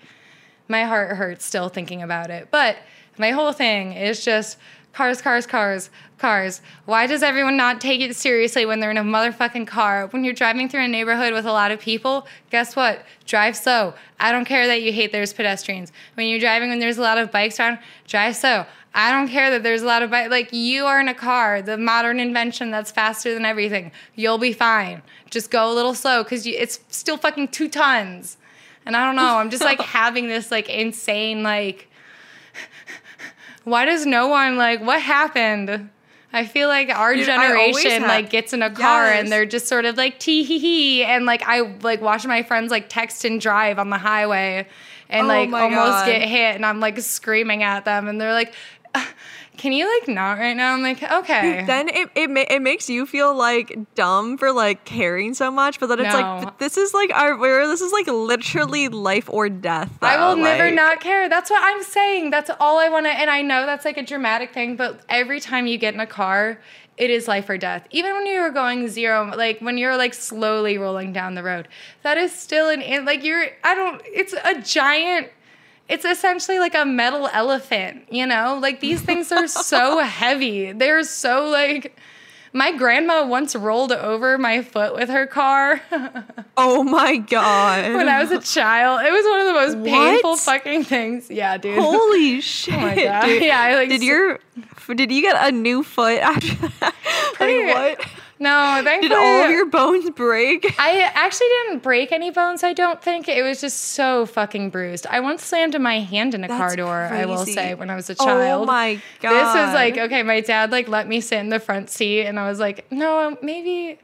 [0.68, 2.48] my heart hurts still thinking about it.
[2.52, 2.78] But
[3.18, 4.58] my whole thing is just
[4.94, 6.62] cars, cars, cars, cars.
[6.86, 10.08] Why does everyone not take it seriously when they're in a motherfucking car?
[10.08, 13.04] When you're driving through a neighborhood with a lot of people, guess what?
[13.26, 13.96] Drive slow.
[14.20, 15.92] I don't care that you hate there's pedestrians.
[16.14, 18.66] When you're driving when there's a lot of bikes around, drive slow.
[18.96, 20.30] I don't care that there's a lot of bikes.
[20.30, 23.92] Like you are in a car, the modern invention that's faster than everything.
[24.16, 25.02] You'll be fine.
[25.32, 28.38] Just go a little slow because it's still fucking two tons.
[28.86, 29.38] And I don't know.
[29.38, 31.90] I'm just like having this like insane like
[33.64, 35.90] why does no one like what happened?
[36.36, 39.20] I feel like our Dude, generation like gets in a car Yes.
[39.22, 42.42] and they're just sort of like tee hee hee and like I like watch my
[42.42, 44.68] friends like text and drive on the highway
[45.10, 46.06] and Oh like almost God.
[46.08, 48.52] get hit and I'm like screaming at them and they're like "Uh,
[49.64, 50.74] can you like not right now?
[50.74, 51.64] I'm like okay.
[51.66, 55.80] Then it it, ma- it makes you feel like dumb for like caring so much,
[55.80, 56.20] but then it's No.
[56.20, 59.90] like this is like our this is like literally life or death.
[60.02, 61.30] I though, will never not care.
[61.30, 62.30] That's what I'm saying.
[62.30, 63.12] That's all I want to.
[63.12, 66.08] And I know that's like a dramatic thing, but every time you get in a
[66.08, 66.60] car,
[66.98, 67.88] it is life or death.
[67.92, 71.70] Even when you're going zero, like when you're like slowly rolling down the road,
[72.02, 73.46] that is still an like you're.
[73.64, 74.02] I don't.
[74.06, 75.30] It's a giant.
[75.94, 78.58] It's essentially like a metal elephant, you know?
[78.62, 80.72] Like these things are so heavy.
[80.72, 81.96] They're so like.
[82.56, 85.82] My grandma once rolled over my foot with her car.
[86.56, 87.96] Oh my god!
[87.96, 89.02] when I was a child.
[89.04, 89.86] It was one of the most What?
[89.90, 91.32] painful fucking things.
[91.32, 91.80] Yeah, dude.
[91.80, 92.76] Holy shit!
[92.76, 93.26] Oh my God.
[93.26, 93.42] dude.
[93.42, 94.40] Yeah, I, like, did s- your
[94.94, 96.94] did you get a new foot after that?
[97.34, 98.08] Pretty- like what?
[98.44, 99.08] No, thankfully.
[99.08, 100.76] Did all of uh, your bones break?
[100.78, 103.30] I actually didn't break any bones, I don't think.
[103.30, 105.08] It was just so fucking bruised.
[105.08, 107.96] I once slammed my hand in a car That's door, I will say, when I
[107.96, 108.64] was a child.
[108.64, 111.90] Oh my This was like, okay, my dad like let me sit in the front
[111.90, 113.98] seat and I was like, no, maybe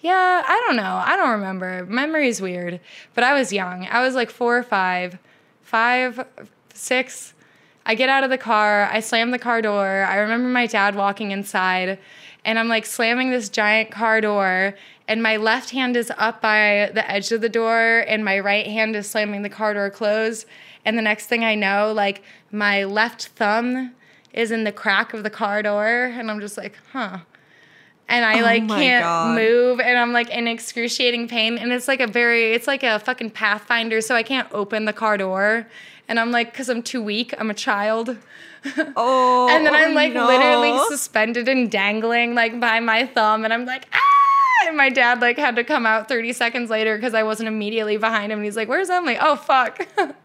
[0.00, 1.00] yeah, I don't know.
[1.02, 1.86] I don't remember.
[1.86, 2.80] Memory's weird.
[3.14, 3.86] But I was young.
[3.86, 5.18] I was like four or five,
[5.62, 6.26] five,
[6.74, 7.32] six.
[7.86, 10.04] I get out of the car, I slam the car door.
[10.04, 11.98] I remember my dad walking inside
[12.44, 14.74] and I'm like slamming this giant car door
[15.08, 18.66] and my left hand is up by the edge of the door and my right
[18.66, 20.46] hand is slamming the car door closed.
[20.84, 23.94] And the next thing I know, like my left thumb
[24.32, 27.18] is in the crack of the car door and I'm just like, huh.
[28.08, 29.36] And I Oh like my can't God.
[29.36, 32.98] move and I'm like in excruciating pain and it's like a very it's like a
[32.98, 35.66] fucking pathfinder so I can't open the car door
[36.06, 38.18] and I'm like cuz I'm too weak, I'm a child.
[38.96, 40.26] Oh, And then I'm like no.
[40.26, 45.20] literally suspended and dangling like by my thumb and I'm like ah and my dad
[45.20, 48.44] like had to come out 30 seconds later cuz I wasn't immediately behind him and
[48.44, 49.18] he's like where's Emily?
[49.20, 49.86] Oh fuck.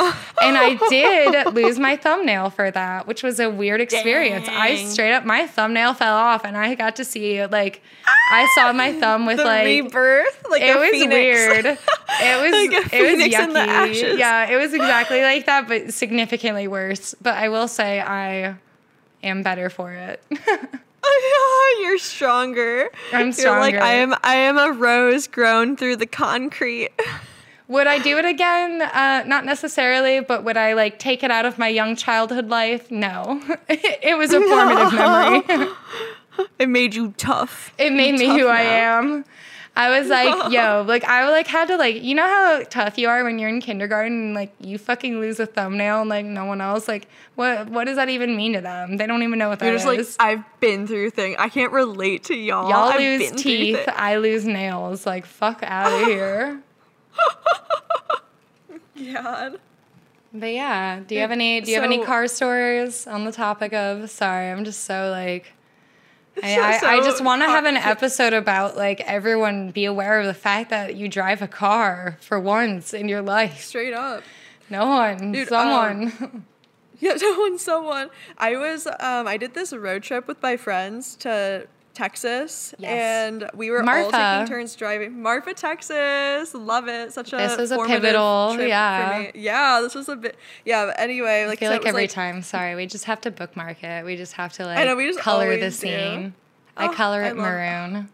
[0.00, 4.48] and I did lose my thumbnail for that, which was a weird experience.
[4.48, 7.82] I straight up my thumbnail fell off, and I got to see like
[8.30, 8.52] I ah!
[8.54, 11.10] saw my thumb with the like rebirth, like it a was phoenix.
[11.12, 11.66] weird.
[11.66, 11.78] It
[12.42, 14.18] was Like it was phoenix in the yucky.
[14.18, 17.14] Yeah, it was exactly like that, but significantly worse.
[17.20, 18.56] But I will say I
[19.22, 20.22] am better for it.
[21.06, 22.88] Ah, you're stronger.
[23.12, 23.34] I'm You're like
[23.74, 23.80] stronger.
[23.82, 24.14] I am.
[24.22, 26.92] I am a rose grown through the concrete.
[27.68, 28.82] Would I do it again?
[28.82, 32.90] Uh, not necessarily, but would I like take it out of my young childhood life?
[32.90, 33.42] No.
[33.68, 35.68] it was a formative memory.
[36.58, 37.72] It made you tough.
[37.78, 39.24] it made me tough who I am.
[39.76, 43.08] I was like, yo, like I like had to like, you know how tough you
[43.08, 46.44] are when you're in kindergarten and like you fucking lose a thumbnail and like no
[46.44, 46.86] one else.
[46.86, 48.96] Like, what what does that even mean to them?
[48.96, 49.84] They don't even know what that You're is.
[49.84, 51.36] just like I've been through things.
[51.38, 52.68] I can't relate to y'all.
[52.68, 55.06] Y'all I've lose teeth, I lose nails.
[55.06, 56.60] Like, fuck out of here.
[59.12, 59.58] God.
[60.32, 63.72] But yeah, do you have any do you have any car stories on the topic
[63.72, 65.52] of sorry, I'm just so like
[66.42, 70.18] I, So- I, I just want to have an episode about like everyone be aware
[70.18, 73.62] of the fact that you drive a car for once in your life.
[73.62, 74.24] Straight up.
[74.70, 76.44] No one, Dude, someone.
[77.00, 78.08] Yeah, someone, someone.
[78.38, 82.90] I was, um, I did this road trip with my friends to Texas, Yes.
[82.90, 85.22] and we were all taking turns driving.
[85.22, 87.12] Marfa, Texas, love it.
[87.12, 89.16] Such a This was a pivotal, trip yeah.
[89.16, 89.30] For me.
[89.36, 90.36] Yeah, this was a bit.
[90.64, 93.30] Yeah, but anyway, I like feel so like every time, sorry, we just have to
[93.30, 94.04] bookmark it.
[94.04, 96.34] We just have to like know, we just color the scene.
[96.76, 98.08] I Oh, color it love- maroon.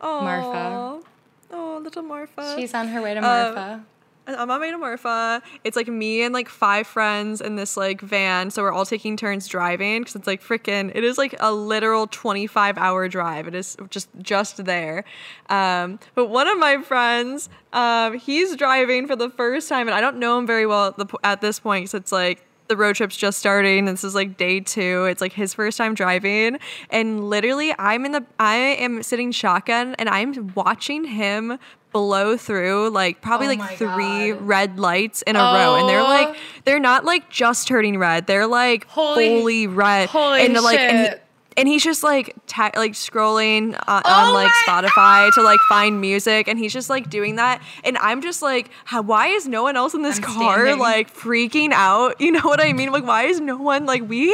[0.00, 1.06] Oh, Marfa.
[1.52, 2.56] Oh, little Marfa.
[2.58, 3.84] She's on her way to Uh, Marfa.
[4.26, 5.42] I'm on Marfa.
[5.64, 8.50] It's like me and like five friends in this like van.
[8.50, 10.92] So we're all taking turns driving because it's like freaking.
[10.94, 13.48] It is like a literal 25 hour drive.
[13.48, 15.04] It is just just there.
[15.48, 20.00] Um, but one of my friends, um, he's driving for the first time, and I
[20.00, 22.96] don't know him very well at, the, at this point because it's like the road
[22.96, 23.84] trip's just starting.
[23.84, 25.04] This is like day two.
[25.06, 26.58] It's like his first time driving,
[26.90, 28.24] and literally, I'm in the.
[28.38, 31.58] I am sitting shotgun, and I'm watching him
[31.92, 34.42] blow through like probably Oh like three God.
[34.48, 36.04] red lights in a row, and they're Oh.
[36.04, 38.26] like they're not like just turning red.
[38.26, 40.90] They're like Holy- fully red, holy and like shit.
[40.90, 41.20] and
[41.68, 46.00] he's just like ta- like scrolling uh, on, Oh on like Spotify to like find
[46.00, 49.62] music, and he's just like doing that, and I'm just like, how, why is no
[49.62, 50.78] one else in this I'm car standing.
[50.78, 52.20] like freaking out?
[52.20, 52.90] You know what I mean?
[52.92, 54.26] Like, why is no one like we?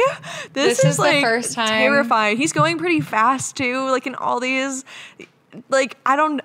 [0.53, 2.37] This, This is, is the like first time- terrifying.
[2.37, 4.85] He's going pretty fast too, like in all these,
[5.69, 6.41] like I don't.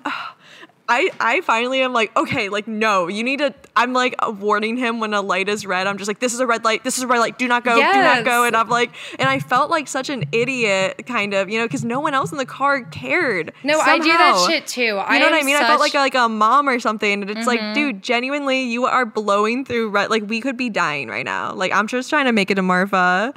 [0.87, 3.55] I, I finally am like, okay, like, no, you need to.
[3.75, 5.87] I'm like warning him when a light is red.
[5.87, 6.83] I'm just like, this is a red light.
[6.83, 7.39] This is a red light.
[7.39, 7.75] Do not go.
[7.75, 8.43] Do not go.
[8.43, 11.83] And I'm like, and I felt like such an idiot, kind of, you know, because
[11.83, 13.51] no one else in the car cared.
[13.63, 14.81] No, I do that shit too.
[14.83, 15.55] You I know what I mean?
[15.55, 15.79] I felt Mm-hmm.
[15.81, 17.21] like a, like a mom or something.
[17.23, 20.09] And it's like, dude, genuinely, you are blowing through red.
[20.11, 21.53] Like, we could be dying right now.
[21.53, 23.33] Like, I'm just trying to make it to Marfa.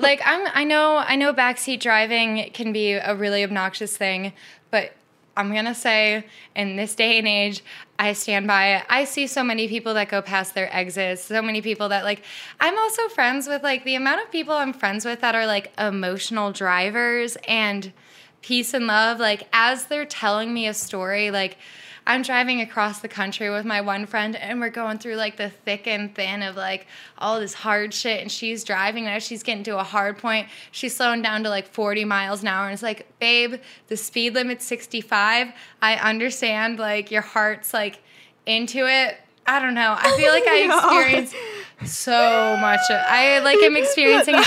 [0.00, 4.32] like I'm I know I know backseat driving can be a really obnoxious thing,
[4.70, 4.92] but
[5.36, 7.62] I'm gonna say in this day and age,
[7.98, 8.84] I stand by it.
[8.88, 12.22] I see so many people that go past their exits, so many people that like
[12.60, 15.72] I'm also friends with like the amount of people I'm friends with that are like
[15.78, 17.92] emotional drivers and
[18.42, 19.18] peace and love.
[19.18, 21.56] Like as they're telling me a story, like
[22.06, 25.48] I'm driving across the country with my one friend and we're going through like the
[25.48, 26.86] thick and thin of like
[27.16, 30.48] all this hard shit and she's driving and as she's getting to a hard point,
[30.70, 33.54] she's slowing down to like 40 miles an hour and it's like, babe,
[33.88, 35.48] the speed limit's 65.
[35.80, 38.00] I understand like your heart's like
[38.44, 39.16] into it.
[39.46, 39.94] I don't know.
[39.98, 40.76] I feel like I Yeah.
[40.76, 41.34] experience
[41.90, 42.80] so much.
[42.90, 44.34] I like am experiencing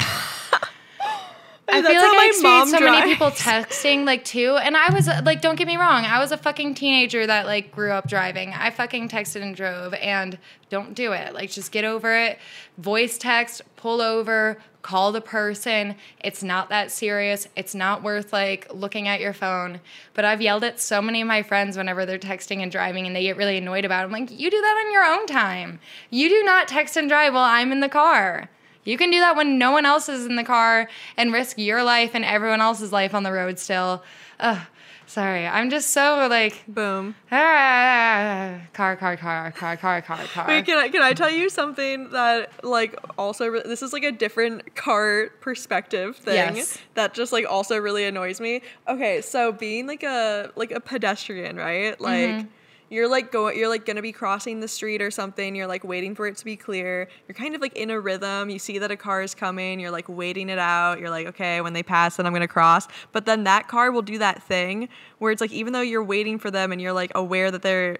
[1.69, 5.41] I feel like I experienced so many people texting like too, and I was like,
[5.41, 8.53] don't get me wrong, I was a fucking teenager that like grew up driving.
[8.53, 10.37] I fucking texted and drove, and
[10.69, 11.33] don't do it.
[11.33, 12.39] Like, just get over it.
[12.77, 15.95] Voice text, pull over, call the person.
[16.19, 17.47] It's not that serious.
[17.55, 19.79] It's not worth like looking at your phone.
[20.13, 23.15] But I've yelled at so many of my friends whenever they're texting and driving, and
[23.15, 24.05] they get really annoyed about it.
[24.05, 25.79] I'm like, you do that on your own time.
[26.09, 28.49] You do not text and drive while I'm in the car.
[28.87, 31.83] You can do that when no one else is in the car and risk your
[31.83, 34.01] life and everyone else's life on the road still.
[34.39, 34.59] Ugh,
[35.05, 35.45] sorry.
[35.45, 37.13] I'm just so like, Boom.
[37.29, 40.45] ah, car, car, car, car, car, car, car.
[40.47, 44.05] Wait, can I can I tell you something that like also re- this is like
[44.05, 46.77] a different car perspective thing Yes.
[46.93, 48.61] that just like also really annoys me.
[48.87, 51.99] Okay, so being like a like a pedestrian, right?
[51.99, 52.47] Like Mm-hmm.
[52.89, 56.15] You're like going you're like to be crossing the street or something, you're like waiting
[56.15, 57.07] for it to be clear.
[57.27, 58.49] You're kind of like in a rhythm.
[58.49, 60.99] You see that a car is coming, you're like waiting it out.
[60.99, 64.01] You're like, "Okay, when they pass, then I'm to cross." But then that car will
[64.01, 67.11] do that thing where it's like even though you're waiting for them and you're like
[67.15, 67.97] aware that they're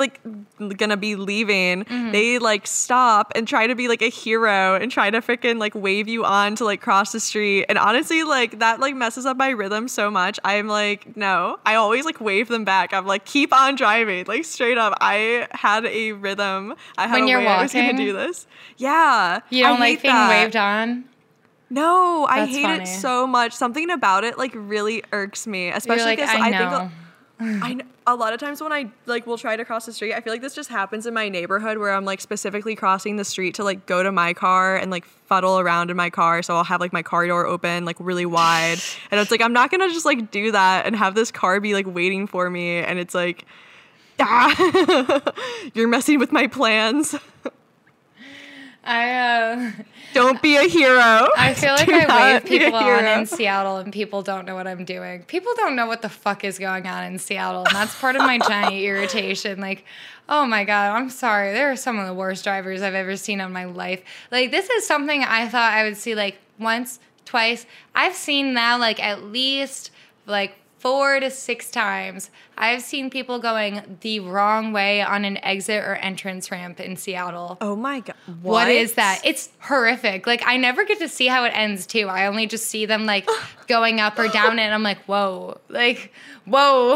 [0.00, 0.20] like
[0.78, 2.10] gonna be leaving, Mm-hmm.
[2.12, 5.74] they like stop and try to be like a hero and try to freaking like
[5.74, 7.66] wave you on to like cross the street.
[7.68, 10.40] And honestly, like that like messes up my rhythm so much.
[10.44, 12.92] I'm like, no, I always like wave them back.
[12.92, 14.94] I'm like, keep on driving, like straight up.
[15.00, 16.74] I had a rhythm.
[16.98, 18.46] I had When a you're way I was gonna do this.
[18.78, 20.28] Yeah, you don't like being that.
[20.44, 21.04] waved on?
[21.72, 22.82] No, I hate funny.
[22.82, 23.52] it so much.
[23.52, 26.92] Something about it like really irks me, especially You're like, because I I, think.
[27.62, 30.20] I a lot of times when I like will try to cross the street, I
[30.20, 33.54] feel like this just happens in my neighborhood where I'm like specifically crossing the street
[33.54, 36.42] to like go to my car and like fuddle around in my car.
[36.42, 38.78] So I'll have like my car door open like really wide,
[39.10, 41.72] and it's like I'm not gonna just like do that and have this car be
[41.74, 43.44] like waiting for me, and it's like.
[44.22, 45.32] Ah,
[45.72, 47.14] you're messing with my plans.
[48.90, 49.70] I uh,
[50.14, 51.28] Don't be a hero.
[51.36, 54.66] I feel like Do I wave people on in Seattle and people don't know what
[54.66, 55.22] I'm doing.
[55.22, 57.64] People don't know what the fuck is going on in Seattle.
[57.66, 59.60] And that's part of my giant irritation.
[59.60, 59.84] Like,
[60.28, 61.52] oh my God, I'm sorry.
[61.52, 64.02] There are some of the worst drivers I've ever seen in my life.
[64.32, 67.66] Like, this is something I thought I would see like once, twice.
[67.94, 69.92] I've seen now like at least
[70.26, 72.30] like four to six times.
[72.56, 77.58] I've seen people going the wrong way on an exit or entrance ramp in Seattle.
[77.60, 78.16] Oh my god.
[78.42, 79.20] what is that?
[79.24, 80.26] It's horrific.
[80.26, 82.08] Like I never get to see how it ends too.
[82.08, 83.28] I only just see them like
[83.66, 85.58] going up or down it and I'm like, whoa.
[85.68, 86.12] Like,
[86.46, 86.94] whoa.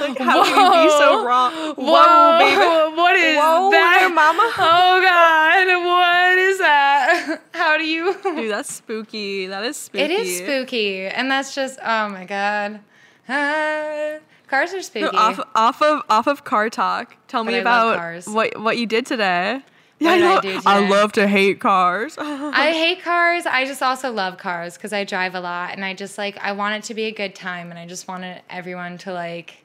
[0.00, 1.52] Like, how can you be so wrong?
[1.76, 2.96] Whoa, baby.
[2.96, 3.98] What is Whoa that?
[4.00, 4.52] there, mama.
[4.58, 7.40] Oh god, what is that?
[7.52, 9.46] How do you Dude, that's spooky.
[9.46, 10.04] That is spooky.
[10.04, 11.06] It is spooky.
[11.06, 12.80] And that's just oh my god.
[13.28, 14.18] Ah,
[14.48, 15.06] cars are spooky.
[15.06, 17.16] So off off of off of car talk.
[17.28, 18.26] Tell me I about cars.
[18.26, 19.62] what what you did today.
[19.98, 22.16] Did I know- do I love to hate cars.
[22.20, 23.46] I hate cars.
[23.46, 26.52] I just also love cars because I drive a lot and I just like I
[26.52, 29.64] want it to be a good time and I just wanted everyone to like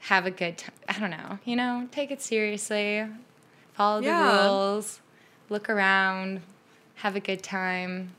[0.00, 0.72] have a good time.
[0.88, 3.06] I don't know, you know, take it seriously,
[3.74, 4.46] follow the Yeah.
[4.46, 5.00] rules,
[5.50, 6.40] look around,
[6.96, 8.14] have a good time.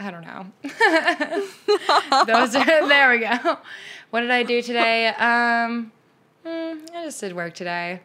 [0.00, 0.46] I don't know.
[2.26, 3.58] Those are there we go.
[4.08, 5.08] What did I do today?
[5.08, 5.92] Um,
[6.44, 8.00] mm, I just did work today.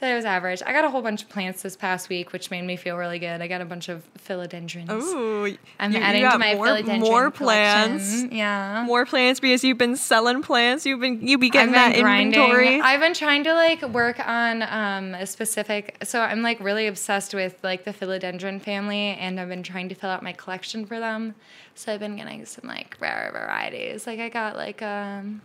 [0.00, 0.62] Today was average.
[0.64, 3.18] I got a whole bunch of plants this past week, which made me feel really
[3.18, 3.42] good.
[3.42, 4.90] I got a bunch of philodendrons.
[4.90, 7.98] Ooh, I'm you- you adding to my more, philodendron more collection.
[7.98, 8.32] plants.
[8.32, 8.82] Yeah.
[8.86, 10.86] More plants because you've been selling plants.
[10.86, 12.32] You've been you be getting that grinding.
[12.40, 12.80] inventory.
[12.80, 15.98] I've been trying to like work on um, a specific.
[16.04, 19.94] So I'm like really obsessed with like the philodendron family, and I've been trying to
[19.94, 21.34] fill out my collection for them.
[21.74, 24.06] So I've been getting some like rare varieties.
[24.06, 25.42] Like I got like um,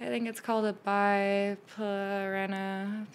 [0.00, 3.06] I think it's called a biplorena.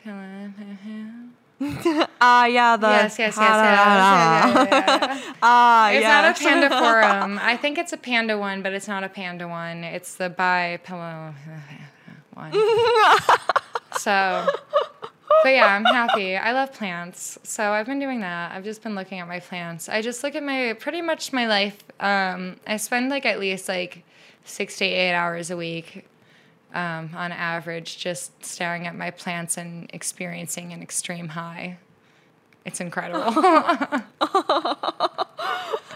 [2.21, 3.39] Ah, yeah, the Yes, yes, yes, yes.
[3.39, 5.33] Yeah, yeah.
[5.41, 6.41] Ah, It's yes.
[6.41, 7.37] not a pandaforum.
[7.41, 9.83] I think it's a panda one, but it's not a panda one.
[9.83, 11.33] It's the bipillow
[12.33, 12.53] one.
[13.97, 14.47] so,
[15.43, 16.37] but yeah, I'm happy.
[16.37, 17.37] I love plants.
[17.43, 18.53] So I've been doing that.
[18.53, 19.89] I've just been looking at my plants.
[19.89, 21.83] I just look at my, pretty much my life.
[21.99, 24.03] Um, I spend like at least like
[24.45, 26.05] six to eight hours a week
[26.73, 31.77] um, on average just staring at my plants and experiencing an extreme high.
[32.65, 33.23] It's incredible.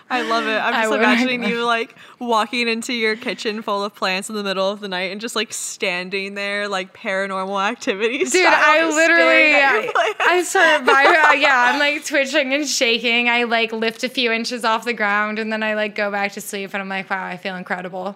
[0.10, 0.58] I love it.
[0.58, 4.36] I'm I just would- imagining you like walking into your kitchen full of plants in
[4.36, 8.32] the middle of the night and just like standing there like paranormal activities.
[8.32, 10.44] Dude, style, I literally, staring at your I.
[10.46, 13.28] I by, uh, yeah, I'm like twitching and shaking.
[13.28, 16.34] I like lift a few inches off the ground and then I like go back
[16.34, 18.16] to sleep and I'm like, wow, I feel incredible.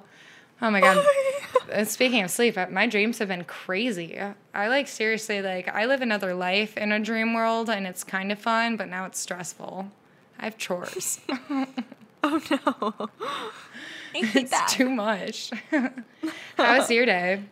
[0.62, 1.06] Oh my God.
[1.72, 4.20] Uh, Speaking of sleep, uh, my dreams have been crazy.
[4.54, 8.32] I like seriously, like, I live another life in a dream world and it's kind
[8.32, 9.92] of fun, but now it's stressful.
[10.40, 11.20] I have chores.
[12.24, 13.10] Oh no.
[14.16, 14.68] I hate It's that.
[14.70, 15.52] too much.
[16.58, 17.44] How was your day?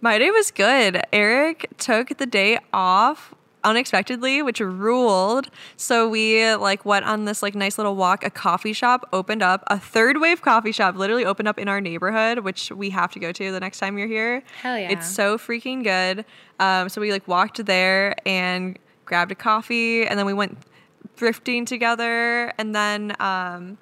[0.00, 1.00] My day was good.
[1.12, 3.34] Eric took the day off
[3.64, 5.48] unexpectedly, which ruled.
[5.76, 8.24] So we like went on this like nice little walk.
[8.24, 11.80] A coffee shop opened up, a third wave coffee shop literally opened up in our
[11.80, 14.42] neighborhood, which we have to go to the next time you're here.
[14.62, 14.90] Hell yeah.
[14.90, 16.24] It's so freaking good.
[16.60, 20.58] Um, so we like walked there and grabbed a coffee, and then we went
[21.16, 23.78] thrifting together, and then um,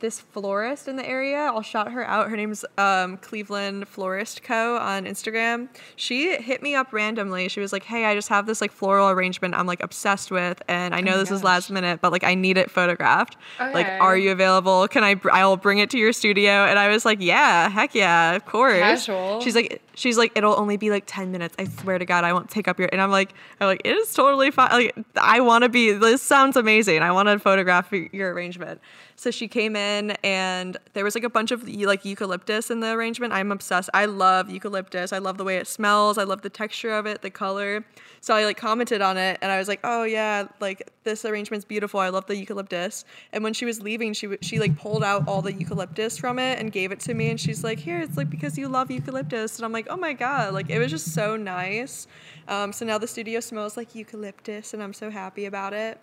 [0.00, 1.38] this florist in the area.
[1.38, 2.28] I'll shout her out.
[2.28, 4.76] Her name's um, Cleveland Florist Co.
[4.76, 5.68] on Instagram.
[5.96, 7.48] She hit me up randomly.
[7.48, 10.62] She was like, "Hey, I just have this like floral arrangement I'm like obsessed with,
[10.68, 13.36] and I know my this is last minute, but like I need it photographed.
[13.58, 14.86] Like, are you available?
[14.88, 15.14] Can I?
[15.14, 18.44] Br- I'll bring it to your studio." And I was like, "Yeah, heck yeah, of
[18.44, 19.40] course." Casual.
[19.40, 21.56] She's like, she's like, it'll only be like ten minutes.
[21.58, 22.88] I swear to God, I won't take up your.
[22.92, 24.70] And I'm like, I'm like, it is totally fine.
[24.70, 25.90] Like, I want to be.
[25.90, 27.02] This sounds amazing.
[27.02, 28.80] I want to photograph your arrangement.
[29.16, 32.92] So she came in, and there was like a bunch of like eucalyptus in the
[32.92, 33.32] arrangement.
[33.32, 33.90] I'm obsessed.
[33.92, 35.12] I love eucalyptus.
[35.12, 36.18] I love the way it smells.
[36.18, 37.84] I love the texture of it, the color.
[38.26, 41.64] So I like commented on it, and I was like, oh yeah, like this arrangement's
[41.64, 42.00] beautiful.
[42.00, 43.04] I love the eucalyptus.
[43.32, 46.40] And when she was leaving, she w- she like pulled out all the eucalyptus from
[46.40, 48.90] it and gave it to me, and she's like, here, it's like because you love
[48.90, 49.58] eucalyptus.
[49.58, 52.08] And I'm like, oh my god, like it was just so nice.
[52.48, 56.00] Um, so now the studio smells like eucalyptus, and I'm so happy about it.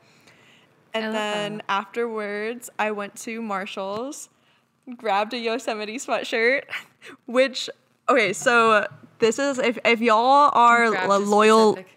[0.94, 1.66] And then that.
[1.68, 4.30] afterwards, I went to Marshalls,
[4.96, 6.64] grabbed a Yosemite sweatshirt,
[7.26, 7.70] which
[8.08, 8.88] okay, so
[9.20, 11.90] this is if if y'all are loyal specific-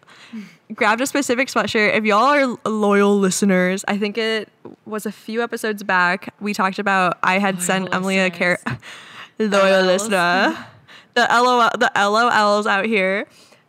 [0.75, 1.95] grabbed a specific sweatshirt.
[1.95, 4.49] If y'all are loyal listeners, I think it
[4.85, 6.35] was a few episodes back.
[6.41, 8.59] We talked about I had sent Loyal Emily a care
[9.39, 10.67] loyal listener.
[11.15, 13.27] The LOL the LOLs out here.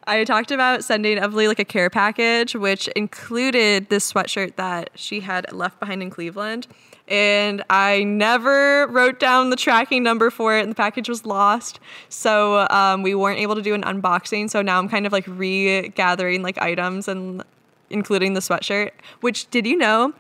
[0.10, 5.20] I talked about sending Emily like a care package, which included this sweatshirt that she
[5.20, 6.68] had left behind in Cleveland.
[7.08, 11.80] And I never wrote down the tracking number for it, and the package was lost.
[12.10, 14.50] So um, we weren't able to do an unboxing.
[14.50, 17.44] So now I'm kind of like regathering like items and
[17.90, 18.92] including the sweatshirt.
[19.22, 20.14] Which did you know?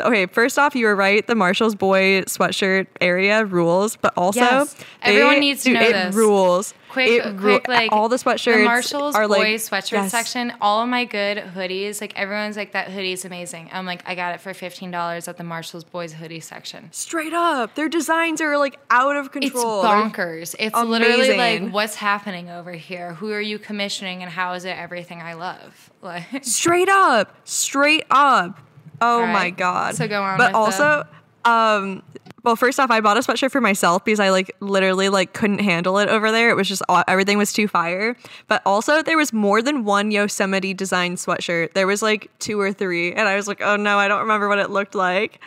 [0.00, 1.24] Okay, first off, you were right.
[1.24, 4.74] The Marshalls boy sweatshirt area rules, but also Yes.
[5.02, 6.14] Everyone needs to know it this.
[6.14, 6.74] rules.
[6.92, 10.10] Quick, It quick, like all the sweatshirts The Marshalls are like boys sweatshirt yes.
[10.10, 10.52] section.
[10.60, 13.70] All of my good hoodies, like everyone's like that hoodie's amazing.
[13.72, 16.92] I'm like, I got it for fifteen dollars at the Marshalls boys hoodie section.
[16.92, 19.80] Straight up, their designs are like out of control.
[19.80, 20.54] They're- bonkers.
[20.58, 23.14] It's literally like, what's happening over here?
[23.14, 25.88] Who are you commissioning, and how is it everything I love?
[26.02, 28.58] Like, Straight up, straight up.
[29.00, 29.94] Oh All my god.
[29.94, 31.06] so go on But also,
[31.44, 32.02] um,
[32.44, 35.60] well, first off, I bought a sweatshirt for myself because I like literally like couldn't
[35.60, 36.50] handle it over there.
[36.50, 38.16] It was just all, everything was too fire.
[38.48, 41.72] But also, there was more than one Yosemite design sweatshirt.
[41.74, 44.48] There was like two or three, and I was like, oh no, I don't remember
[44.48, 45.40] what it looked like.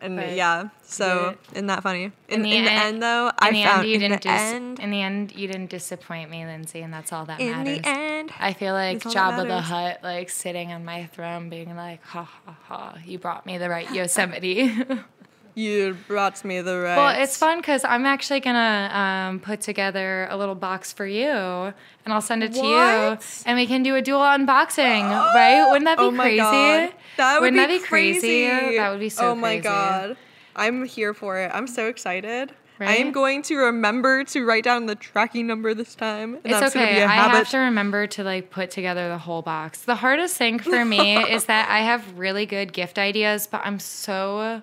[0.00, 2.06] And But yeah, so did isn't that funny?
[2.06, 4.00] In, In the in the en- end, though, in I the found end, you in
[4.00, 4.22] didn't.
[4.22, 4.80] the dis- end.
[4.80, 7.78] in the end, you didn't disappoint me, Lindsay, and that's all that In matters.
[7.82, 9.60] the end, I feel like that Jabba the.
[9.60, 12.98] Hutt, like sitting on my throne, being like, "Ha ha ha!
[13.06, 14.72] You brought me the right Yosemite."
[15.54, 16.96] you brought me the right.
[16.96, 21.28] well, it's fun because I'm actually gonna um, put together a little box for you,
[21.28, 21.74] and
[22.06, 25.66] I'll send it to you, and we can do a dual unboxing, right?
[25.70, 26.36] Wouldn't that be oh crazy?
[26.38, 26.92] God.
[27.16, 28.48] That would Wouldn't be, that be crazy?
[28.48, 28.76] crazy.
[28.76, 29.30] That would be so crazy.
[29.30, 29.62] Oh my crazy.
[29.62, 30.16] god.
[30.54, 31.50] I'm here for it.
[31.54, 32.52] I'm so excited.
[32.80, 36.38] I am going to remember to write down the tracking number this time.
[36.44, 36.94] It's that's okay.
[36.94, 37.34] be a I habit.
[37.34, 39.82] I have to remember to like put together the whole box.
[39.82, 43.78] The hardest thing for me is that I have really good gift ideas, but I'm
[43.78, 44.62] so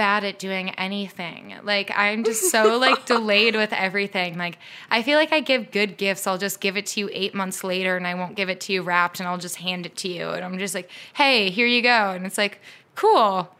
[0.00, 1.54] bad at doing anything.
[1.62, 4.38] Like I'm just so like delayed with everything.
[4.38, 4.56] Like
[4.90, 6.26] I feel like I give good gifts.
[6.26, 8.72] I'll just give it to you 8 months later and I won't give it to
[8.72, 11.66] you wrapped and I'll just hand it to you and I'm just like, "Hey, here
[11.66, 12.62] you go." And it's like,
[12.94, 13.54] "Cool."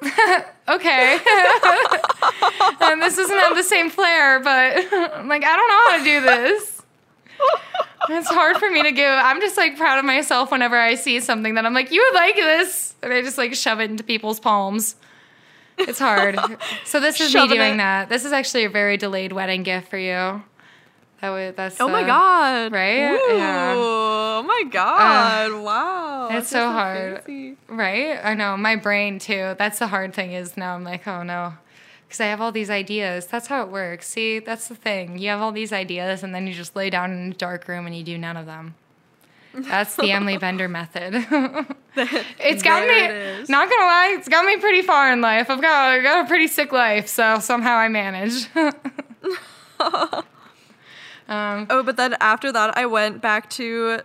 [0.68, 1.18] okay.
[2.80, 6.04] and this doesn't have the same flair, but I'm like, I don't know how to
[6.04, 6.82] do this.
[8.08, 9.10] It's hard for me to give.
[9.10, 12.16] I'm just like proud of myself whenever I see something that I'm like, you would
[12.16, 12.94] like this.
[13.02, 14.94] And I just like shove it into people's palms.
[15.88, 16.38] It's hard.
[16.84, 17.78] So this is Shoving me doing it.
[17.78, 18.08] that.
[18.08, 20.42] This is actually a very delayed wedding gift for you.
[21.20, 22.72] That would that's Oh my uh, god.
[22.72, 23.10] right?
[23.12, 23.74] Ooh, Yeah.
[23.76, 25.62] Oh my god.
[25.62, 26.24] wow.
[26.26, 27.16] it's That's so hard.
[27.18, 27.56] fancy.
[27.68, 28.18] Right?
[28.22, 28.56] I know.
[28.56, 29.54] My brain too.
[29.58, 31.54] That's the hard thing is now I'm like, oh no.
[32.06, 33.26] Because I have all these ideas.
[33.26, 34.08] That's how it works.
[34.08, 35.18] See, that's the thing.
[35.18, 37.86] You have all these ideas and then you just lay down in a dark room
[37.86, 38.74] and you do none of them.
[39.54, 41.14] That's the Emily Bender method.
[41.96, 45.50] it's got me, it not gonna lie, it's got me pretty far in life.
[45.50, 48.48] I've got, I got a pretty sick life, so somehow I manage.
[51.28, 54.00] um, Oh, but then after that, I went back to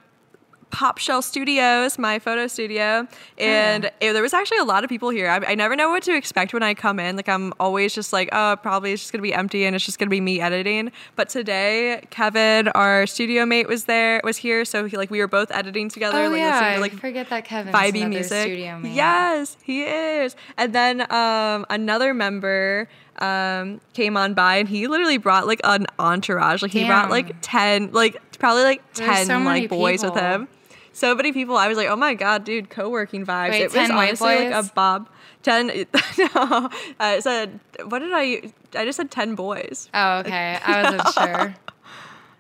[0.75, 3.07] Pop Shell Studios, my photo studio,
[3.37, 5.29] and it- there was actually a lot of people here.
[5.29, 7.15] I, I never know what to expect when I come in.
[7.15, 9.99] Like I'm always just like, oh, probably it's just gonna be empty and it's just
[9.99, 10.91] gonna be me editing.
[11.15, 15.29] But today, Kevin, our studio mate, was there, was here, so he, like we were
[15.29, 18.41] both editing together, Oh like yeah, to like forget that Kevin vibey music.
[18.41, 18.95] Studio mate.
[18.95, 20.35] Yes, he is.
[20.57, 25.87] And then um, another member um, came on by, and he literally brought like an
[25.99, 26.61] entourage.
[26.61, 30.49] Like he brought like ten, like probably like There's ten so like boys with him.
[30.95, 31.57] So many people.
[31.57, 33.49] I was like, oh my god, dude, co-working vibes.
[33.49, 35.09] Wait, it was 10 honestly like a bob.
[35.43, 35.67] Ten.
[36.17, 36.69] no,
[36.99, 37.59] I said.
[37.83, 38.51] What did I?
[38.73, 39.89] I just said ten boys.
[39.93, 40.57] Oh, okay.
[40.65, 41.55] I wasn't sure.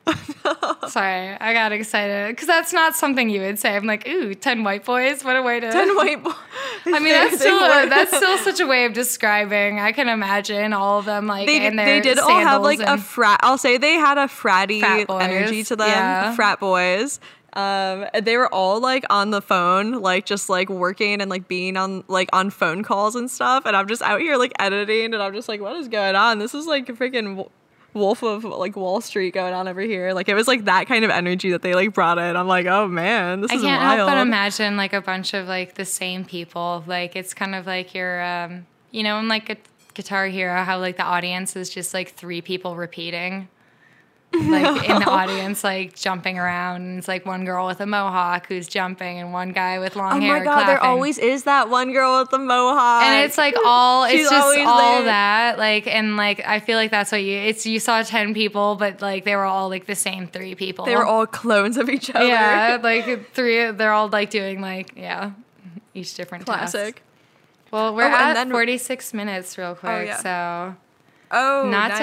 [0.89, 3.75] Sorry, I got excited because that's not something you would say.
[3.75, 5.23] I'm like, ooh, 10 white boys.
[5.23, 5.71] What a way to.
[5.71, 6.33] Ten white boys.
[6.85, 9.79] I mean, that's still that's still such a way of describing.
[9.79, 13.39] I can imagine all of them like they, they did all have like a frat.
[13.43, 15.89] I'll say they had a fratty Frat energy to them.
[15.89, 16.35] yeah.
[16.35, 17.19] Frat boys.
[17.55, 21.77] Um, they were all like on the phone, like just like working and like being
[21.77, 23.65] on like on phone calls and stuff.
[23.65, 26.39] And I'm just out here like editing, and I'm just like, what is going on?
[26.39, 27.49] This is like a freaking
[27.95, 30.11] Wolf of like Wall Street going on over here.
[30.11, 32.35] Like it was like that kind of energy that they like brought in.
[32.35, 35.47] I'm like, oh man, this I is can't help but imagine like a bunch of
[35.47, 36.83] like the same people.
[36.85, 39.55] Like it's kind of like your, um, you know, in like a
[39.93, 43.47] Guitar Hero, how like the audience is just like three people repeating.
[44.33, 48.47] Like in the audience, like jumping around, and it's like one girl with a mohawk
[48.47, 50.35] who's jumping, and one guy with long Oh hair.
[50.35, 53.03] Oh my god, there always is that one girl with the mohawk.
[53.03, 55.03] and it's like all it's just all there.
[55.05, 58.75] that like and like i feel like that's what you it's you saw 10 people
[58.75, 61.89] but like they were all like the same three people they were all clones of
[61.89, 62.25] each other.
[62.25, 65.31] yeah like three they're all like doing like yeah
[65.93, 66.73] each different task.
[66.73, 67.01] Classic.
[67.71, 70.17] well we're Oh, at then- 46 minutes real quick oh, yeah.
[70.17, 70.75] so
[71.37, 71.99] Oh, not nice.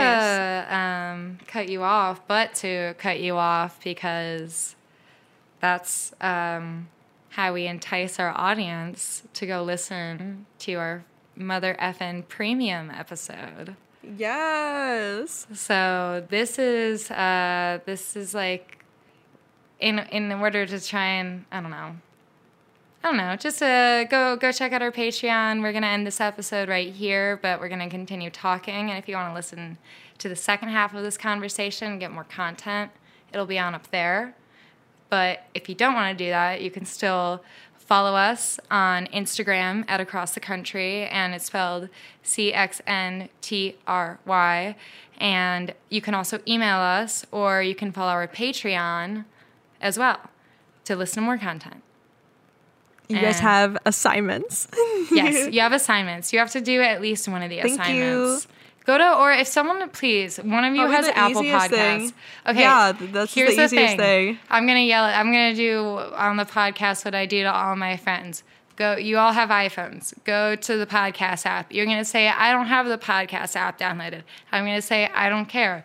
[0.68, 4.76] to um, cut you off but to cut you off because
[5.60, 6.88] that's um,
[7.30, 11.04] how we entice our audience to go listen to our
[11.34, 13.74] mother effin premium episode
[14.18, 15.46] Yes.
[15.54, 18.84] so this is uh, this is like
[19.80, 21.96] in in order to try and I don't know.
[23.04, 23.34] I don't know.
[23.34, 25.60] Just uh, go go check out our Patreon.
[25.60, 28.90] We're gonna end this episode right here, but we're gonna continue talking.
[28.90, 29.76] And if you want to listen
[30.18, 32.92] to the second half of this conversation, get more content,
[33.32, 34.36] it'll be on up there.
[35.10, 37.42] But if you don't want to do that, you can still
[37.76, 41.88] follow us on Instagram at Across the Country, and it's spelled
[42.22, 44.76] C X N T R Y.
[45.18, 49.24] And you can also email us, or you can follow our Patreon
[49.80, 50.20] as well
[50.84, 51.82] to listen to more content.
[53.08, 54.68] You guys have assignments.
[55.12, 56.32] Yes, you have assignments.
[56.32, 58.46] You have to do at least one of the Thank assignments.
[58.86, 61.68] Go to, or if someone, please, one of you Probably has the Apple Podcasts.
[61.68, 62.12] thing.
[62.48, 62.60] Okay.
[62.60, 63.96] Yeah, th- that's the here's easiest thing.
[63.98, 64.38] thing.
[64.48, 65.04] I'm gonna yell.
[65.04, 68.42] I'm gonna do on the podcast what I do to all my friends.
[68.76, 68.96] Go.
[68.96, 70.14] You all have iPhones.
[70.24, 71.72] Go to the podcast app.
[71.72, 74.22] You're gonna say, I don't have the podcast app downloaded.
[74.50, 75.84] I'm gonna say, I don't care.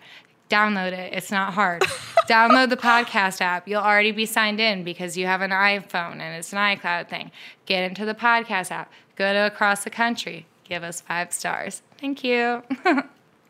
[0.49, 1.13] Download it.
[1.13, 1.81] It's not hard.
[2.29, 3.67] Download the podcast app.
[3.67, 7.31] You'll already be signed in because you have an iPhone and it's an iCloud thing.
[7.65, 8.91] Get into the podcast app.
[9.15, 10.45] Go to across the country.
[10.63, 11.81] Give us five stars.
[11.99, 12.63] Thank you.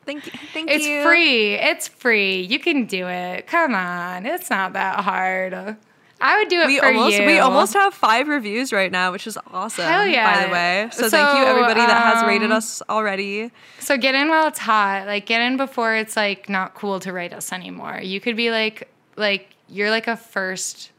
[0.06, 0.32] Thank you.
[0.54, 1.04] Thank It's you.
[1.04, 1.54] free.
[1.56, 2.41] It's free.
[2.41, 3.45] You can do it.
[3.48, 4.26] Come on.
[4.26, 5.76] It's not that hard.
[6.20, 7.26] I would do it We for almost you.
[7.26, 9.86] we almost have five reviews right now, which is awesome.
[9.86, 10.34] Hell yeah.
[10.41, 13.51] By the way, so, thank you So, everybody that has rated um, us already.
[13.80, 15.05] So get in while it's hot.
[15.05, 17.99] Like get in before it's like not cool to rate us anymore.
[18.01, 20.91] You could be like like you're like a first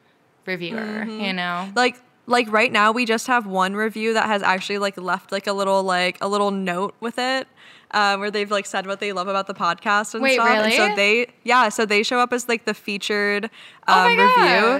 [0.46, 1.20] reviewer, Mm-hmm.
[1.20, 1.70] you know?
[1.74, 5.46] Like like right now, we just have one review that has actually like left like
[5.46, 7.48] a little like a little note with it.
[7.90, 10.46] Uh, where they've like said what they love about the podcast and Wait, stuff.
[10.46, 13.50] And so they, yeah, so they show up as like the featured um,
[13.88, 14.22] Oh my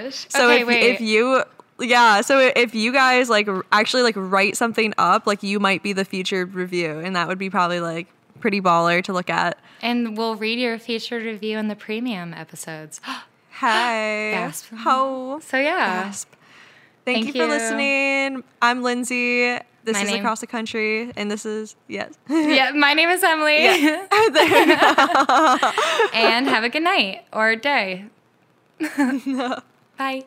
[0.01, 0.05] review.
[0.11, 0.27] gosh.
[0.29, 0.83] So Okay, if, wait.
[0.91, 1.43] if you,
[1.81, 5.95] yeah, so if you guys like actually like write something up, like you might be
[5.95, 8.09] the featured review, and that would be probably like
[8.41, 9.59] pretty baller to look at.
[9.81, 13.01] And we'll read your featured review in the premium episodes.
[13.53, 14.33] Hi.
[14.33, 14.67] Gasp.
[14.81, 15.41] Ho.
[15.43, 16.05] So yeah.
[16.05, 16.29] Gasp.
[17.05, 18.45] Thank, Thank you for listening.
[18.61, 19.59] I'm Lindsay.
[19.89, 22.13] This My is name- Across the Country, and this is, yes.
[22.29, 23.65] yeah, my name is Emily.
[23.65, 24.07] Yeah.
[26.13, 28.05] and have a good night or day.
[29.97, 30.25] Bye.